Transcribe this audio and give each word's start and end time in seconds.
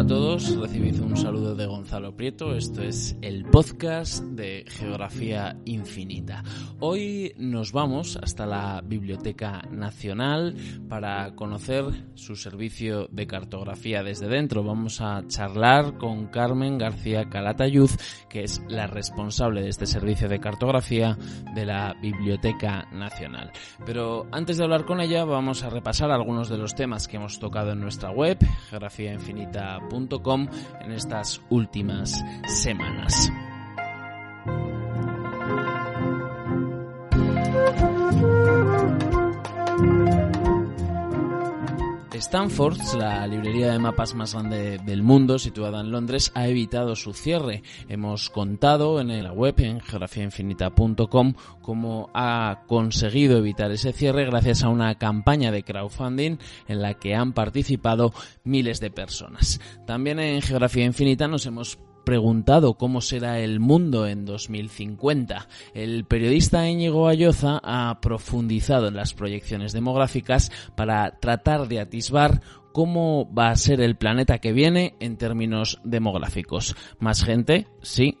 A 0.00 0.04
todos, 0.06 0.56
Gonzalo 2.00 2.16
Prieto. 2.16 2.54
Esto 2.54 2.82
es 2.82 3.14
el 3.20 3.44
podcast 3.44 4.24
de 4.24 4.64
Geografía 4.66 5.56
Infinita. 5.66 6.42
Hoy 6.78 7.34
nos 7.36 7.72
vamos 7.72 8.16
hasta 8.16 8.46
la 8.46 8.80
Biblioteca 8.82 9.62
Nacional 9.70 10.56
para 10.88 11.34
conocer 11.34 11.84
su 12.14 12.36
servicio 12.36 13.06
de 13.10 13.26
cartografía 13.26 14.02
desde 14.02 14.28
dentro. 14.28 14.64
Vamos 14.64 15.02
a 15.02 15.26
charlar 15.26 15.98
con 15.98 16.28
Carmen 16.28 16.78
García 16.78 17.28
Calatayud, 17.28 17.90
que 18.30 18.44
es 18.44 18.62
la 18.68 18.86
responsable 18.86 19.60
de 19.60 19.68
este 19.68 19.84
servicio 19.84 20.26
de 20.28 20.40
cartografía 20.40 21.18
de 21.54 21.66
la 21.66 21.94
Biblioteca 22.00 22.88
Nacional. 22.92 23.52
Pero 23.84 24.26
antes 24.32 24.56
de 24.56 24.64
hablar 24.64 24.86
con 24.86 25.02
ella, 25.02 25.24
vamos 25.24 25.64
a 25.64 25.70
repasar 25.70 26.10
algunos 26.10 26.48
de 26.48 26.56
los 26.56 26.74
temas 26.74 27.08
que 27.08 27.16
hemos 27.18 27.38
tocado 27.38 27.72
en 27.72 27.80
nuestra 27.80 28.10
web, 28.10 28.38
Geografía 28.70 29.12
Infinita 29.12 29.78
en 30.80 30.92
estas 30.92 31.42
últimas 31.50 31.89
semanas. 32.46 33.30
Stanford, 42.20 42.76
la 42.98 43.26
librería 43.26 43.72
de 43.72 43.78
mapas 43.78 44.14
más 44.14 44.34
grande 44.34 44.78
del 44.78 45.02
mundo, 45.02 45.38
situada 45.38 45.80
en 45.80 45.90
Londres, 45.90 46.30
ha 46.34 46.46
evitado 46.48 46.94
su 46.94 47.14
cierre. 47.14 47.62
Hemos 47.88 48.28
contado 48.28 49.00
en 49.00 49.24
la 49.24 49.32
web, 49.32 49.54
en 49.58 49.80
geografiainfinita.com, 49.80 51.34
cómo 51.62 52.10
ha 52.12 52.64
conseguido 52.66 53.38
evitar 53.38 53.70
ese 53.70 53.94
cierre 53.94 54.26
gracias 54.26 54.62
a 54.62 54.68
una 54.68 54.96
campaña 54.96 55.50
de 55.50 55.62
crowdfunding 55.62 56.36
en 56.68 56.82
la 56.82 56.94
que 56.94 57.14
han 57.14 57.32
participado 57.32 58.12
miles 58.44 58.80
de 58.80 58.90
personas. 58.90 59.58
También 59.86 60.20
en 60.20 60.42
Geografía 60.42 60.84
Infinita 60.84 61.26
nos 61.26 61.46
hemos 61.46 61.78
preguntado 62.04 62.74
cómo 62.74 63.00
será 63.00 63.38
el 63.40 63.60
mundo 63.60 64.06
en 64.06 64.24
2050. 64.24 65.48
El 65.74 66.04
periodista 66.04 66.68
Íñigo 66.68 67.08
Ayoza 67.08 67.60
ha 67.62 68.00
profundizado 68.00 68.88
en 68.88 68.96
las 68.96 69.14
proyecciones 69.14 69.72
demográficas 69.72 70.50
para 70.76 71.18
tratar 71.20 71.68
de 71.68 71.80
atisbar 71.80 72.40
cómo 72.72 73.32
va 73.32 73.50
a 73.50 73.56
ser 73.56 73.80
el 73.80 73.96
planeta 73.96 74.38
que 74.38 74.52
viene 74.52 74.94
en 75.00 75.16
términos 75.16 75.80
demográficos. 75.84 76.76
¿Más 76.98 77.24
gente? 77.24 77.66
Sí. 77.82 78.18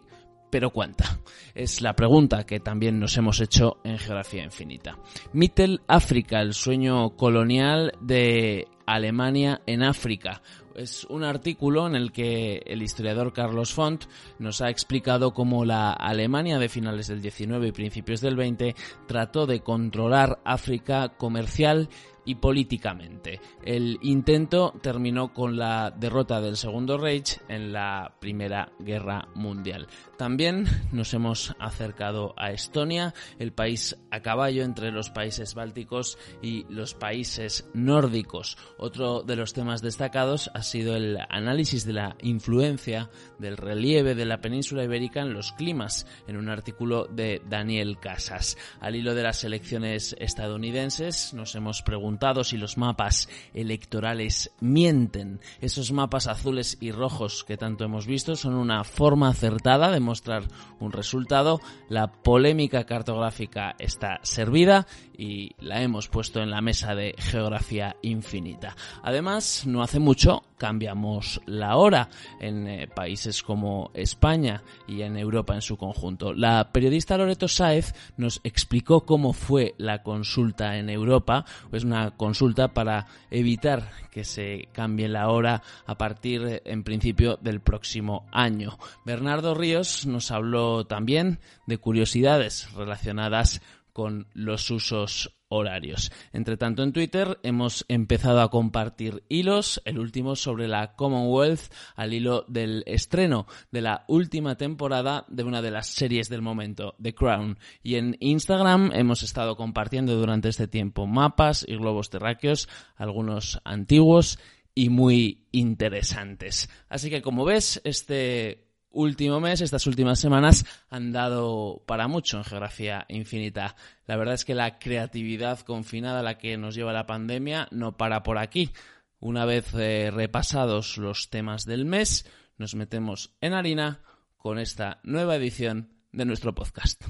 ¿Pero 0.50 0.70
cuánta? 0.70 1.20
Es 1.54 1.80
la 1.80 1.94
pregunta 1.94 2.44
que 2.44 2.58
también 2.58 2.98
nos 2.98 3.16
hemos 3.16 3.40
hecho 3.40 3.76
en 3.84 3.98
Geografía 3.98 4.42
Infinita. 4.42 4.98
Mittel 5.32 5.80
África, 5.86 6.40
el 6.40 6.54
sueño 6.54 7.10
colonial 7.10 7.92
de 8.00 8.66
Alemania 8.84 9.60
en 9.66 9.84
África 9.84 10.42
es 10.74 11.04
un 11.04 11.24
artículo 11.24 11.86
en 11.86 11.94
el 11.94 12.12
que 12.12 12.62
el 12.66 12.82
historiador 12.82 13.32
Carlos 13.32 13.72
Font 13.72 14.04
nos 14.38 14.60
ha 14.60 14.70
explicado 14.70 15.32
cómo 15.32 15.64
la 15.64 15.92
Alemania 15.92 16.58
de 16.58 16.68
finales 16.68 17.08
del 17.08 17.22
19 17.22 17.68
y 17.68 17.72
principios 17.72 18.20
del 18.20 18.36
20 18.36 18.74
trató 19.06 19.46
de 19.46 19.60
controlar 19.60 20.40
África 20.44 21.10
comercial 21.16 21.88
políticamente. 22.34 23.40
El 23.64 23.98
intento 24.02 24.74
terminó 24.82 25.32
con 25.32 25.56
la 25.56 25.90
derrota 25.90 26.40
del 26.40 26.56
Segundo 26.56 26.98
Reich 26.98 27.38
en 27.48 27.72
la 27.72 28.14
Primera 28.20 28.72
Guerra 28.78 29.28
Mundial. 29.34 29.86
También 30.16 30.66
nos 30.92 31.14
hemos 31.14 31.54
acercado 31.58 32.34
a 32.36 32.50
Estonia, 32.50 33.14
el 33.38 33.52
país 33.52 33.96
a 34.10 34.20
caballo 34.20 34.64
entre 34.64 34.90
los 34.90 35.10
países 35.10 35.54
bálticos 35.54 36.18
y 36.42 36.64
los 36.68 36.94
países 36.94 37.68
nórdicos. 37.74 38.56
Otro 38.78 39.22
de 39.22 39.36
los 39.36 39.52
temas 39.52 39.82
destacados 39.82 40.50
ha 40.54 40.62
sido 40.62 40.96
el 40.96 41.18
análisis 41.28 41.84
de 41.84 41.94
la 41.94 42.16
influencia 42.20 43.10
del 43.38 43.56
relieve 43.56 44.14
de 44.14 44.26
la 44.26 44.40
península 44.40 44.84
ibérica 44.84 45.22
en 45.22 45.32
los 45.32 45.52
climas, 45.52 46.06
en 46.26 46.36
un 46.36 46.48
artículo 46.48 47.06
de 47.06 47.42
Daniel 47.48 47.98
Casas. 47.98 48.56
Al 48.80 48.96
hilo 48.96 49.14
de 49.14 49.22
las 49.22 49.44
elecciones 49.44 50.14
estadounidenses 50.18 51.32
nos 51.34 51.54
hemos 51.54 51.82
preguntado 51.82 52.19
si 52.44 52.58
los 52.58 52.76
mapas 52.76 53.28
electorales 53.54 54.52
mienten. 54.60 55.40
Esos 55.62 55.90
mapas 55.90 56.26
azules 56.26 56.76
y 56.78 56.92
rojos 56.92 57.44
que 57.44 57.56
tanto 57.56 57.84
hemos 57.84 58.06
visto 58.06 58.36
son 58.36 58.54
una 58.54 58.84
forma 58.84 59.28
acertada 59.30 59.90
de 59.90 60.00
mostrar 60.00 60.44
un 60.80 60.92
resultado. 60.92 61.60
La 61.88 62.12
polémica 62.12 62.84
cartográfica 62.84 63.74
está 63.78 64.20
servida 64.22 64.86
y 65.20 65.54
la 65.58 65.82
hemos 65.82 66.08
puesto 66.08 66.42
en 66.42 66.48
la 66.48 66.62
mesa 66.62 66.94
de 66.94 67.14
geografía 67.18 67.94
infinita. 68.00 68.74
Además, 69.02 69.64
no 69.66 69.82
hace 69.82 69.98
mucho 69.98 70.42
cambiamos 70.56 71.40
la 71.46 71.76
hora 71.76 72.08
en 72.38 72.66
eh, 72.66 72.86
países 72.86 73.42
como 73.42 73.90
España 73.94 74.62
y 74.86 75.02
en 75.02 75.16
Europa 75.16 75.54
en 75.54 75.62
su 75.62 75.76
conjunto. 75.76 76.32
La 76.32 76.70
periodista 76.72 77.18
Loreto 77.18 77.48
Sáez 77.48 77.94
nos 78.16 78.40
explicó 78.44 79.04
cómo 79.06 79.32
fue 79.32 79.74
la 79.78 80.02
consulta 80.02 80.76
en 80.76 80.88
Europa, 80.88 81.44
es 81.72 81.84
una 81.84 82.12
consulta 82.12 82.68
para 82.68 83.06
evitar 83.30 83.90
que 84.10 84.24
se 84.24 84.68
cambie 84.72 85.08
la 85.08 85.28
hora 85.28 85.62
a 85.86 85.96
partir 85.96 86.62
en 86.64 86.82
principio 86.82 87.38
del 87.40 87.60
próximo 87.60 88.26
año. 88.32 88.78
Bernardo 89.04 89.54
Ríos 89.54 90.06
nos 90.06 90.30
habló 90.30 90.86
también 90.86 91.40
de 91.66 91.78
curiosidades 91.78 92.72
relacionadas 92.74 93.62
con 93.92 94.28
los 94.34 94.70
usos 94.70 95.36
horarios. 95.50 96.12
Entre 96.32 96.56
tanto, 96.56 96.82
en 96.82 96.92
Twitter 96.92 97.38
hemos 97.42 97.84
empezado 97.88 98.40
a 98.40 98.50
compartir 98.50 99.24
hilos, 99.28 99.82
el 99.84 99.98
último 99.98 100.36
sobre 100.36 100.68
la 100.68 100.94
Commonwealth 100.94 101.72
al 101.96 102.14
hilo 102.14 102.44
del 102.48 102.84
estreno 102.86 103.46
de 103.72 103.82
la 103.82 104.04
última 104.08 104.56
temporada 104.56 105.26
de 105.28 105.42
una 105.42 105.60
de 105.60 105.72
las 105.72 105.88
series 105.88 106.28
del 106.28 106.40
momento, 106.40 106.94
The 107.02 107.14
Crown. 107.14 107.58
Y 107.82 107.96
en 107.96 108.16
Instagram 108.20 108.92
hemos 108.94 109.22
estado 109.22 109.56
compartiendo 109.56 110.16
durante 110.16 110.48
este 110.48 110.68
tiempo 110.68 111.06
mapas 111.06 111.64
y 111.68 111.76
globos 111.76 112.10
terráqueos, 112.10 112.68
algunos 112.96 113.60
antiguos 113.64 114.38
y 114.74 114.88
muy 114.88 115.48
interesantes. 115.50 116.70
Así 116.88 117.10
que 117.10 117.22
como 117.22 117.44
ves, 117.44 117.80
este 117.84 118.69
último 118.90 119.40
mes, 119.40 119.60
estas 119.60 119.86
últimas 119.86 120.18
semanas, 120.18 120.64
han 120.88 121.12
dado 121.12 121.82
para 121.86 122.08
mucho 122.08 122.38
en 122.38 122.44
geografía 122.44 123.06
infinita. 123.08 123.76
La 124.06 124.16
verdad 124.16 124.34
es 124.34 124.44
que 124.44 124.54
la 124.54 124.78
creatividad 124.78 125.60
confinada 125.60 126.20
a 126.20 126.24
la 126.24 126.38
que 126.38 126.56
nos 126.56 126.74
lleva 126.74 126.92
la 126.92 127.06
pandemia 127.06 127.68
no 127.70 127.96
para 127.96 128.22
por 128.22 128.38
aquí. 128.38 128.70
Una 129.18 129.44
vez 129.44 129.74
eh, 129.74 130.10
repasados 130.12 130.96
los 130.96 131.30
temas 131.30 131.64
del 131.64 131.84
mes, 131.84 132.26
nos 132.58 132.74
metemos 132.74 133.32
en 133.40 133.52
harina 133.52 134.00
con 134.36 134.58
esta 134.58 135.00
nueva 135.02 135.36
edición 135.36 135.92
de 136.12 136.24
nuestro 136.24 136.54
podcast. 136.54 137.02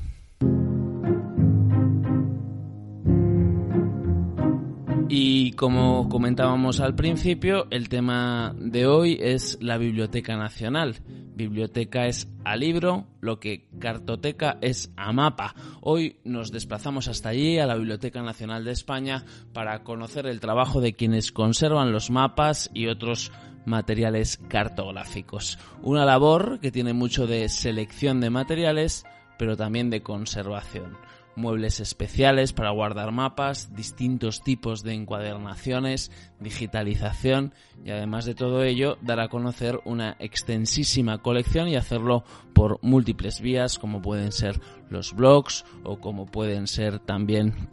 Y 5.12 5.54
como 5.54 6.08
comentábamos 6.08 6.78
al 6.78 6.94
principio, 6.94 7.66
el 7.70 7.88
tema 7.88 8.54
de 8.56 8.86
hoy 8.86 9.18
es 9.20 9.58
la 9.60 9.76
Biblioteca 9.76 10.36
Nacional. 10.36 11.00
Biblioteca 11.34 12.06
es 12.06 12.28
a 12.44 12.54
libro, 12.54 13.08
lo 13.20 13.40
que 13.40 13.66
cartoteca 13.80 14.58
es 14.60 14.92
a 14.96 15.12
mapa. 15.12 15.56
Hoy 15.80 16.20
nos 16.22 16.52
desplazamos 16.52 17.08
hasta 17.08 17.30
allí, 17.30 17.58
a 17.58 17.66
la 17.66 17.74
Biblioteca 17.74 18.22
Nacional 18.22 18.64
de 18.64 18.70
España, 18.70 19.24
para 19.52 19.82
conocer 19.82 20.28
el 20.28 20.38
trabajo 20.38 20.80
de 20.80 20.92
quienes 20.92 21.32
conservan 21.32 21.90
los 21.90 22.12
mapas 22.12 22.70
y 22.72 22.86
otros 22.86 23.32
materiales 23.66 24.36
cartográficos. 24.36 25.58
Una 25.82 26.04
labor 26.04 26.60
que 26.60 26.70
tiene 26.70 26.92
mucho 26.92 27.26
de 27.26 27.48
selección 27.48 28.20
de 28.20 28.30
materiales, 28.30 29.04
pero 29.40 29.56
también 29.56 29.90
de 29.90 30.04
conservación 30.04 31.09
muebles 31.36 31.80
especiales 31.80 32.52
para 32.52 32.70
guardar 32.70 33.12
mapas, 33.12 33.74
distintos 33.74 34.42
tipos 34.42 34.82
de 34.82 34.94
encuadernaciones, 34.94 36.10
digitalización 36.38 37.54
y 37.84 37.90
además 37.90 38.24
de 38.24 38.34
todo 38.34 38.62
ello 38.62 38.98
dar 39.00 39.20
a 39.20 39.28
conocer 39.28 39.80
una 39.84 40.16
extensísima 40.18 41.18
colección 41.18 41.68
y 41.68 41.76
hacerlo 41.76 42.24
por 42.52 42.78
múltiples 42.82 43.40
vías 43.40 43.78
como 43.78 44.02
pueden 44.02 44.32
ser 44.32 44.60
los 44.88 45.14
blogs 45.14 45.64
o 45.84 46.00
como 46.00 46.26
pueden 46.26 46.66
ser 46.66 46.98
también 46.98 47.70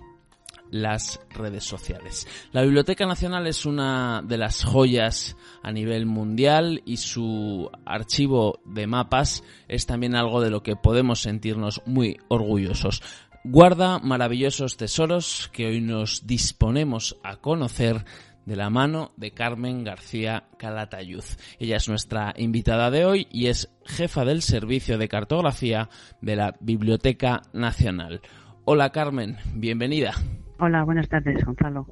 las 0.72 1.20
redes 1.30 1.64
sociales. 1.64 2.28
La 2.52 2.62
Biblioteca 2.62 3.06
Nacional 3.06 3.48
es 3.48 3.66
una 3.66 4.22
de 4.22 4.38
las 4.38 4.64
joyas 4.64 5.38
a 5.64 5.72
nivel 5.72 6.06
mundial 6.06 6.82
y 6.86 6.98
su 6.98 7.70
archivo 7.86 8.60
de 8.66 8.88
mapas 8.88 9.44
es 9.68 9.86
también 9.86 10.16
algo 10.16 10.42
de 10.42 10.50
lo 10.50 10.64
que 10.64 10.76
podemos 10.76 11.22
sentirnos 11.22 11.82
muy 11.86 12.18
orgullosos. 12.28 13.02
Guarda 13.50 14.00
maravillosos 14.00 14.76
tesoros 14.76 15.50
que 15.54 15.68
hoy 15.68 15.80
nos 15.80 16.28
disponemos 16.28 17.18
a 17.24 17.38
conocer 17.38 18.04
de 18.46 18.58
la 18.58 18.70
mano 18.70 19.14
de 19.16 19.32
Carmen 19.32 19.86
García 19.86 20.44
Calatayud. 20.58 21.24
Ella 21.58 21.78
es 21.78 21.88
nuestra 21.88 22.34
invitada 22.36 22.92
de 22.92 23.06
hoy 23.06 23.28
y 23.32 23.48
es 23.48 23.74
jefa 23.86 24.26
del 24.26 24.42
Servicio 24.42 24.98
de 24.98 25.08
Cartografía 25.08 25.88
de 26.22 26.36
la 26.36 26.56
Biblioteca 26.60 27.42
Nacional. 27.54 28.20
Hola 28.66 28.90
Carmen, 28.90 29.38
bienvenida. 29.54 30.12
Hola, 30.60 30.84
buenas 30.84 31.08
tardes, 31.08 31.42
Gonzalo. 31.46 31.88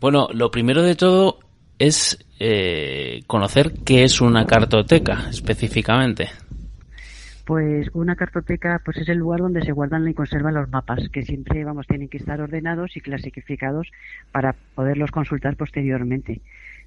Bueno, 0.00 0.26
lo 0.32 0.50
primero 0.50 0.82
de 0.82 0.96
todo 0.96 1.38
es 1.78 2.18
eh, 2.40 3.22
conocer 3.28 3.72
qué 3.84 4.02
es 4.02 4.20
una 4.20 4.46
cartoteca 4.46 5.28
específicamente. 5.30 6.28
Pues 7.46 7.88
una 7.94 8.16
cartoteca 8.16 8.82
pues 8.84 8.96
es 8.96 9.08
el 9.08 9.18
lugar 9.18 9.38
donde 9.38 9.62
se 9.62 9.70
guardan 9.70 10.08
y 10.08 10.14
conservan 10.14 10.54
los 10.54 10.68
mapas, 10.68 11.08
que 11.10 11.22
siempre 11.22 11.64
vamos 11.64 11.86
tienen 11.86 12.08
que 12.08 12.16
estar 12.16 12.40
ordenados 12.40 12.96
y 12.96 13.00
clasificados 13.00 13.92
para 14.32 14.56
poderlos 14.74 15.12
consultar 15.12 15.56
posteriormente. 15.56 16.40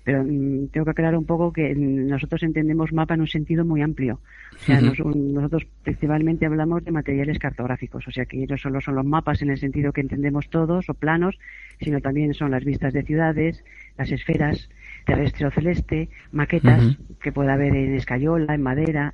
Pero 0.04 0.22
mm, 0.22 0.68
tengo 0.68 0.84
que 0.84 0.92
aclarar 0.92 1.16
un 1.16 1.26
poco 1.26 1.54
que 1.54 1.74
nosotros 1.74 2.44
entendemos 2.44 2.92
mapa 2.92 3.14
en 3.14 3.22
un 3.22 3.28
sentido 3.28 3.64
muy 3.64 3.82
amplio. 3.82 4.20
O 4.54 4.58
sea, 4.58 4.82
nosotros 4.82 5.66
principalmente 5.84 6.46
hablamos 6.46 6.84
de 6.84 6.92
materiales 6.92 7.40
cartográficos, 7.40 8.06
o 8.06 8.12
sea 8.12 8.26
que 8.26 8.46
no 8.46 8.58
solo 8.58 8.82
son 8.82 8.96
los 8.96 9.06
mapas 9.06 9.42
en 9.42 9.52
el 9.52 9.60
sentido 9.60 9.94
que 9.94 10.02
entendemos 10.02 10.50
todos 10.50 10.90
o 10.90 10.94
planos, 10.94 11.40
sino 11.80 12.02
también 12.02 12.34
son 12.34 12.52
las 12.52 12.66
vistas 12.66 12.92
de 12.92 13.04
ciudades, 13.04 13.64
las 13.98 14.12
esferas, 14.12 14.70
terrestre 15.06 15.48
o 15.48 15.52
celeste, 15.52 16.10
maquetas 16.34 16.98
que 17.22 17.32
puede 17.32 17.54
haber 17.54 17.74
en 17.78 17.96
escayola, 17.96 18.56
en 18.56 18.62
madera, 18.62 19.14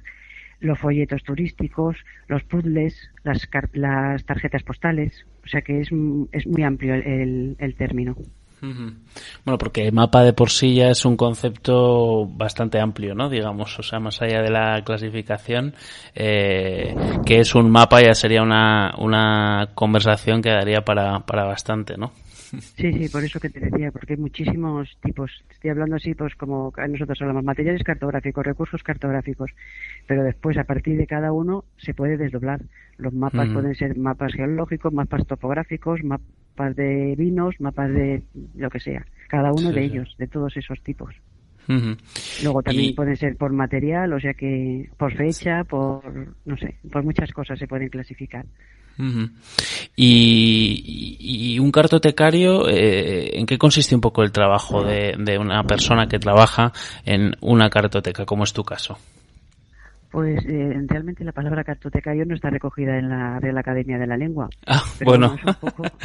los 0.65 0.79
folletos 0.79 1.23
turísticos, 1.23 1.97
los 2.27 2.43
puzzles, 2.43 2.95
las, 3.23 3.47
las 3.73 4.25
tarjetas 4.25 4.63
postales. 4.63 5.25
O 5.43 5.47
sea 5.47 5.61
que 5.61 5.81
es, 5.81 5.89
es 6.31 6.47
muy 6.47 6.63
amplio 6.63 6.95
el, 6.95 7.55
el 7.59 7.75
término. 7.75 8.15
Bueno, 9.43 9.57
porque 9.57 9.91
mapa 9.91 10.23
de 10.23 10.33
por 10.33 10.49
sí 10.49 10.75
ya 10.75 10.89
es 10.89 11.05
un 11.05 11.17
concepto 11.17 12.25
bastante 12.25 12.79
amplio, 12.79 13.13
¿no? 13.13 13.29
Digamos, 13.29 13.77
o 13.77 13.83
sea, 13.83 13.99
más 13.99 14.21
allá 14.21 14.41
de 14.41 14.49
la 14.49 14.81
clasificación, 14.83 15.75
eh, 16.15 16.95
que 17.25 17.39
es 17.39 17.53
un 17.53 17.69
mapa 17.69 18.01
ya 18.01 18.13
sería 18.13 18.41
una, 18.41 18.95
una 18.97 19.69
conversación 19.75 20.41
que 20.41 20.49
daría 20.49 20.81
para, 20.81 21.19
para 21.19 21.43
bastante, 21.43 21.95
¿no? 21.97 22.11
Sí, 22.45 22.93
sí, 22.93 23.09
por 23.09 23.23
eso 23.23 23.39
que 23.39 23.49
te 23.49 23.59
decía, 23.59 23.91
porque 23.91 24.13
hay 24.13 24.19
muchísimos 24.19 24.97
tipos. 25.03 25.31
Estoy 25.49 25.71
hablando 25.71 25.95
así, 25.95 26.13
pues 26.13 26.35
como 26.35 26.73
nosotros 26.89 27.21
hablamos, 27.21 27.43
materiales 27.43 27.83
cartográficos, 27.83 28.45
recursos 28.45 28.83
cartográficos, 28.83 29.51
pero 30.07 30.23
después 30.23 30.57
a 30.57 30.63
partir 30.63 30.97
de 30.97 31.07
cada 31.07 31.31
uno 31.31 31.65
se 31.77 31.93
puede 31.93 32.17
desdoblar. 32.17 32.61
Los 32.97 33.13
mapas 33.13 33.49
pueden 33.49 33.75
ser 33.75 33.97
mapas 33.97 34.33
geológicos, 34.33 34.93
mapas 34.93 35.25
topográficos, 35.27 36.03
mapas 36.03 36.75
de 36.75 37.15
vinos, 37.17 37.55
mapas 37.59 37.91
de 37.91 38.23
lo 38.55 38.69
que 38.69 38.79
sea. 38.79 39.05
Cada 39.27 39.51
uno 39.51 39.71
de 39.71 39.83
ellos, 39.83 40.15
de 40.17 40.27
todos 40.27 40.55
esos 40.57 40.81
tipos. 40.81 41.15
Luego 42.43 42.61
también 42.61 42.93
pueden 42.93 43.17
ser 43.17 43.35
por 43.37 43.51
material, 43.51 44.13
o 44.13 44.19
sea 44.19 44.35
que 44.35 44.87
por 44.97 45.13
fecha, 45.13 45.63
por 45.63 46.35
no 46.45 46.57
sé, 46.57 46.75
por 46.91 47.03
muchas 47.03 47.31
cosas 47.31 47.57
se 47.57 47.67
pueden 47.67 47.89
clasificar 47.89 48.45
y, 48.97 49.03
un 49.97 50.85
cartotecario, 51.75 52.69
eh, 52.69 53.37
¿en 53.37 53.45
qué 53.45 53.57
consiste 53.57 53.95
un 53.95 53.99
poco 53.99 54.23
el 54.23 54.31
trabajo 54.31 54.81
de, 54.81 55.15
de 55.19 55.37
una 55.37 55.61
persona 55.63 56.07
que 56.07 56.19
trabaja 56.19 56.71
en 57.03 57.35
una 57.41 57.69
cartoteca, 57.69 58.25
como 58.25 58.45
es 58.45 58.53
tu 58.53 58.63
caso? 58.63 58.97
Pues 60.15 60.45
eh, 60.45 60.73
realmente 60.87 61.25
la 61.25 61.33
palabra 61.33 61.65
cartotecario 61.65 62.23
no 62.23 62.35
está 62.35 62.49
recogida 62.49 62.97
en 62.97 63.09
la 63.09 63.37
Real 63.41 63.57
Academia 63.57 63.97
de 63.97 64.07
la 64.07 64.15
Lengua. 64.15 64.47
Ah, 64.65 64.81
bueno. 65.03 65.35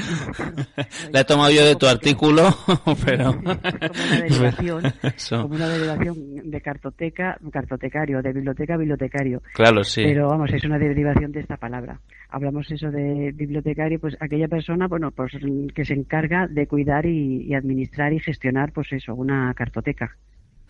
la 1.13 1.21
he 1.21 1.25
tomado 1.25 1.53
yo 1.53 1.65
de 1.65 1.77
tu 1.77 1.87
artículo, 1.87 2.49
pero... 3.05 3.37
como 3.37 3.51
una 3.51 4.19
derivación, 4.19 4.83
como 5.31 5.55
una 5.55 5.69
derivación 5.69 6.51
de 6.51 6.61
cartoteca, 6.61 7.39
cartotecario, 7.53 8.21
de 8.21 8.33
biblioteca, 8.33 8.77
bibliotecario. 8.77 9.43
Claro, 9.55 9.85
sí. 9.85 10.03
Pero 10.03 10.27
vamos, 10.27 10.53
es 10.53 10.65
una 10.65 10.81
derivación 10.81 11.31
de 11.31 11.41
esta 11.43 11.57
palabra. 11.57 12.01
Hablamos 12.31 12.71
eso 12.71 12.91
de 12.91 13.33
bibliotecario, 13.33 14.01
pues 14.01 14.17
aquella 14.21 14.49
persona, 14.49 14.89
bueno, 14.89 15.11
pues 15.11 15.33
que 15.75 15.85
se 15.85 15.95
encarga 15.95 16.47
de 16.47 16.67
cuidar 16.67 17.07
y, 17.07 17.43
y 17.43 17.55
administrar 17.55 18.13
y 18.13 18.21
gestionar, 18.21 18.73
pues 18.73 18.93
eso, 18.93 19.15
una 19.15 19.53
cartoteca 19.55 20.17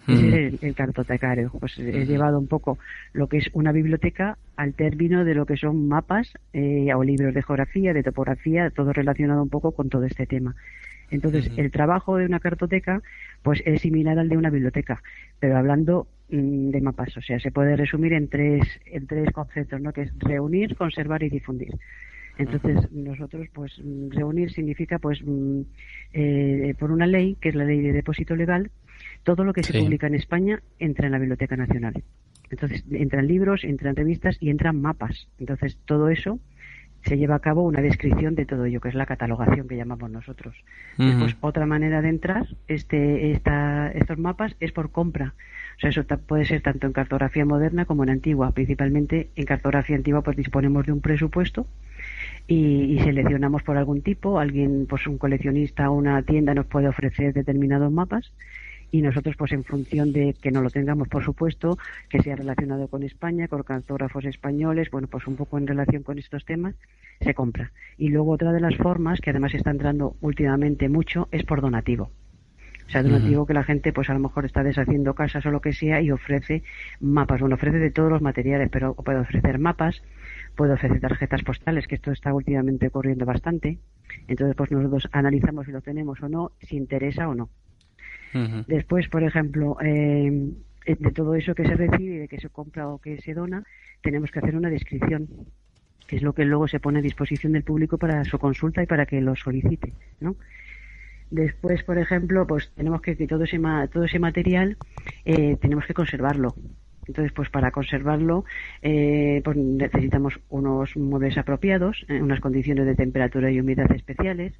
el, 0.09 0.75
cartotecario. 0.75 1.51
Pues 1.59 1.79
he 1.79 2.07
llevado 2.07 2.39
un 2.39 2.47
poco 2.47 2.79
lo 3.13 3.29
que 3.29 3.39
es 3.39 3.51
una 3.53 3.73
biblioteca 3.73 4.39
al 4.57 4.75
término 4.75 5.25
de 5.25 5.35
lo 5.35 5.47
que 5.47 5.57
son 5.57 5.89
mapas 5.89 6.33
eh, 6.53 6.93
o 6.95 7.03
libros 7.03 7.35
de 7.35 7.43
geografía, 7.43 7.93
de 7.93 8.03
topografía, 8.03 8.71
todo 8.71 8.93
relacionado 8.93 9.43
un 9.43 9.51
poco 9.51 9.73
con 9.73 9.89
todo 9.89 10.05
este 10.05 10.27
tema. 10.27 10.55
Entonces, 11.11 11.51
el 11.57 11.73
trabajo 11.73 12.17
de 12.17 12.27
una 12.27 12.39
cartoteca 12.39 13.03
pues 13.43 13.63
es 13.67 13.83
similar 13.83 14.19
al 14.19 14.29
de 14.29 14.37
una 14.37 14.51
biblioteca, 14.51 15.03
pero 15.41 15.57
hablando 15.57 16.07
de 16.31 16.81
mapas. 16.81 17.17
O 17.17 17.21
sea, 17.21 17.39
se 17.41 17.51
puede 17.51 17.77
resumir 17.77 18.13
en 18.13 18.29
tres, 18.29 18.63
en 18.87 19.07
tres 19.07 19.31
conceptos, 19.33 19.81
¿no? 19.81 19.93
Que 19.93 20.03
es 20.03 20.13
reunir, 20.19 20.77
conservar 20.77 21.23
y 21.23 21.31
difundir. 21.31 21.75
Entonces, 22.39 22.91
nosotros, 22.91 23.49
pues, 23.53 23.79
mm, 23.83 24.11
reunir 24.11 24.51
significa, 24.53 24.99
pues, 24.99 25.21
mm, 25.23 25.61
eh, 26.15 26.75
por 26.79 26.91
una 26.91 27.07
ley, 27.07 27.37
que 27.41 27.51
es 27.51 27.55
la 27.55 27.65
ley 27.65 27.81
de 27.81 27.93
depósito 27.93 28.35
legal, 28.35 28.71
todo 29.25 29.45
lo 29.45 29.53
que 29.53 29.63
se 29.63 29.79
publica 29.79 30.07
en 30.07 30.15
España 30.15 30.63
entra 30.79 31.07
en 31.07 31.13
la 31.13 31.19
Biblioteca 31.19 31.57
Nacional. 31.57 32.03
Entonces, 32.51 32.85
entran 32.91 33.27
libros, 33.27 33.65
entran 33.65 33.95
revistas 33.95 34.37
y 34.41 34.51
entran 34.51 34.81
mapas. 34.81 35.29
Entonces, 35.39 35.79
todo 35.85 36.09
eso 36.09 36.41
se 37.03 37.17
lleva 37.17 37.37
a 37.37 37.41
cabo 37.41 37.63
una 37.63 37.81
descripción 37.81 38.35
de 38.35 38.47
todo 38.47 38.65
ello, 38.65 38.81
que 38.81 38.89
es 38.89 38.95
la 38.95 39.07
catalogación 39.07 39.69
que 39.69 39.77
llamamos 39.77 40.11
nosotros. 40.11 40.55
Después, 40.99 41.37
otra 41.41 41.67
manera 41.67 42.03
de 42.03 42.09
entrar 42.09 42.47
este, 42.69 43.33
esta, 43.33 43.91
estos 43.93 44.19
mapas 44.19 44.55
es 44.61 44.73
por 44.73 44.91
compra. 44.91 45.35
O 45.81 45.83
sea, 45.83 45.89
eso 45.89 46.05
puede 46.05 46.45
ser 46.45 46.61
tanto 46.61 46.87
en 46.87 46.93
cartografía 46.93 47.47
moderna 47.47 47.87
como 47.87 48.03
en 48.03 48.11
antigua. 48.11 48.53
Principalmente 48.53 49.31
en 49.35 49.47
cartografía 49.47 49.97
antigua, 49.97 50.21
pues 50.21 50.37
disponemos 50.37 50.85
de 50.85 50.93
un 50.93 51.01
presupuesto 51.01 51.67
y, 52.47 52.97
y, 52.97 53.01
seleccionamos 53.01 53.63
por 53.63 53.79
algún 53.79 54.03
tipo. 54.03 54.39
Alguien, 54.39 54.85
pues 54.87 55.07
un 55.07 55.17
coleccionista 55.17 55.91
o 55.91 55.95
una 55.95 56.21
tienda 56.23 56.53
nos 56.53 56.67
puede 56.67 56.87
ofrecer 56.87 57.33
determinados 57.33 57.91
mapas 57.91 58.31
y 58.91 59.01
nosotros 59.01 59.37
pues 59.37 59.53
en 59.53 59.65
función 59.65 60.13
de 60.13 60.35
que 60.35 60.51
no 60.51 60.61
lo 60.61 60.69
tengamos 60.69 61.09
por 61.09 61.25
supuesto 61.25 61.79
que 62.09 62.21
sea 62.21 62.37
relacionado 62.37 62.89
con 62.89 63.03
España 63.03 63.49
con 63.49 63.63
cartógrafos 63.63 64.25
españoles 64.25 64.91
bueno 64.91 65.09
pues 65.09 65.27
un 65.27 65.37
poco 65.37 65.59
en 65.59 65.67
relación 65.67 66.03
con 66.03 66.19
estos 66.19 66.45
temas 66.45 66.75
se 67.21 67.33
compra 67.35 67.71
y 67.99 68.09
luego 68.09 68.33
otra 68.33 68.53
de 68.53 68.61
las 68.61 68.77
formas 68.77 69.21
que 69.21 69.31
además 69.31 69.55
está 69.55 69.71
entrando 69.71 70.17
últimamente 70.21 70.89
mucho 70.89 71.29
es 71.31 71.45
por 71.45 71.61
donativo 71.61 72.11
o 72.91 72.93
sea, 72.93 73.05
donativo 73.05 73.47
que 73.47 73.55
la 73.55 73.63
gente, 73.63 73.93
pues 73.93 74.11
a 74.11 74.15
lo 74.15 74.19
mejor 74.19 74.45
está 74.47 74.65
deshaciendo 74.65 75.15
casas 75.15 75.47
o 75.47 75.53
lo 75.53 75.61
que 75.61 75.73
sea 75.73 76.01
y 76.01 76.11
ofrece 76.11 76.65
mapas. 76.99 77.39
Bueno, 77.39 77.55
ofrece 77.55 77.79
de 77.79 77.93
todos 77.93 78.11
los 78.11 78.21
materiales, 78.21 78.69
pero 78.69 78.95
puede 78.95 79.21
ofrecer 79.21 79.61
mapas, 79.61 80.03
puede 80.57 80.73
ofrecer 80.73 80.99
tarjetas 80.99 81.45
postales, 81.45 81.87
que 81.87 81.95
esto 81.95 82.11
está 82.11 82.35
últimamente 82.35 82.89
ocurriendo 82.89 83.25
bastante. 83.25 83.79
Entonces, 84.27 84.57
pues 84.57 84.73
nosotros 84.73 85.09
analizamos 85.13 85.67
si 85.67 85.73
lo 85.73 85.81
tenemos 85.83 86.21
o 86.21 86.29
no, 86.29 86.51
si 86.63 86.77
interesa 86.77 87.29
o 87.29 87.35
no. 87.37 87.49
Después, 88.67 89.07
por 89.07 89.23
ejemplo, 89.23 89.77
eh, 89.81 90.51
de 90.85 91.11
todo 91.13 91.37
eso 91.37 91.55
que 91.55 91.69
se 91.69 91.77
recibe, 91.77 92.19
de 92.19 92.27
que 92.27 92.41
se 92.41 92.49
compra 92.49 92.89
o 92.89 92.99
que 92.99 93.21
se 93.21 93.35
dona, 93.35 93.63
tenemos 94.03 94.33
que 94.33 94.41
hacer 94.41 94.57
una 94.57 94.69
descripción, 94.69 95.29
que 96.09 96.17
es 96.17 96.23
lo 96.23 96.33
que 96.33 96.45
luego 96.45 96.67
se 96.67 96.81
pone 96.81 96.99
a 96.99 97.03
disposición 97.03 97.53
del 97.53 97.63
público 97.63 97.99
para 97.99 98.25
su 98.25 98.37
consulta 98.41 98.83
y 98.83 98.87
para 98.87 99.07
que 99.07 99.21
lo 99.21 99.37
solicite, 99.37 99.93
¿no? 100.19 100.35
Después, 101.31 101.83
por 101.85 101.99
ejemplo, 101.99 102.47
pues 102.47 102.71
tenemos 102.75 103.03
que, 103.03 103.17
que 103.17 103.27
todo 103.27 103.45
ese 103.45 103.61
todo 103.93 104.05
ese 104.05 104.19
material 104.19 104.77
eh, 105.25 105.57
tenemos 105.61 105.87
que 105.87 105.95
conservarlo. 105.95 106.55
Entonces, 107.07 107.33
pues 107.33 107.49
para 107.51 107.71
conservarlo, 107.71 108.45
eh, 108.83 109.41
pues 109.45 109.57
necesitamos 109.57 110.39
unos 110.49 110.97
muebles 110.97 111.39
apropiados, 111.39 112.05
en 112.09 112.23
unas 112.23 112.41
condiciones 112.41 112.87
de 112.87 112.95
temperatura 112.95 113.51
y 113.51 113.61
humedad 113.61 113.91
especiales, 113.93 114.53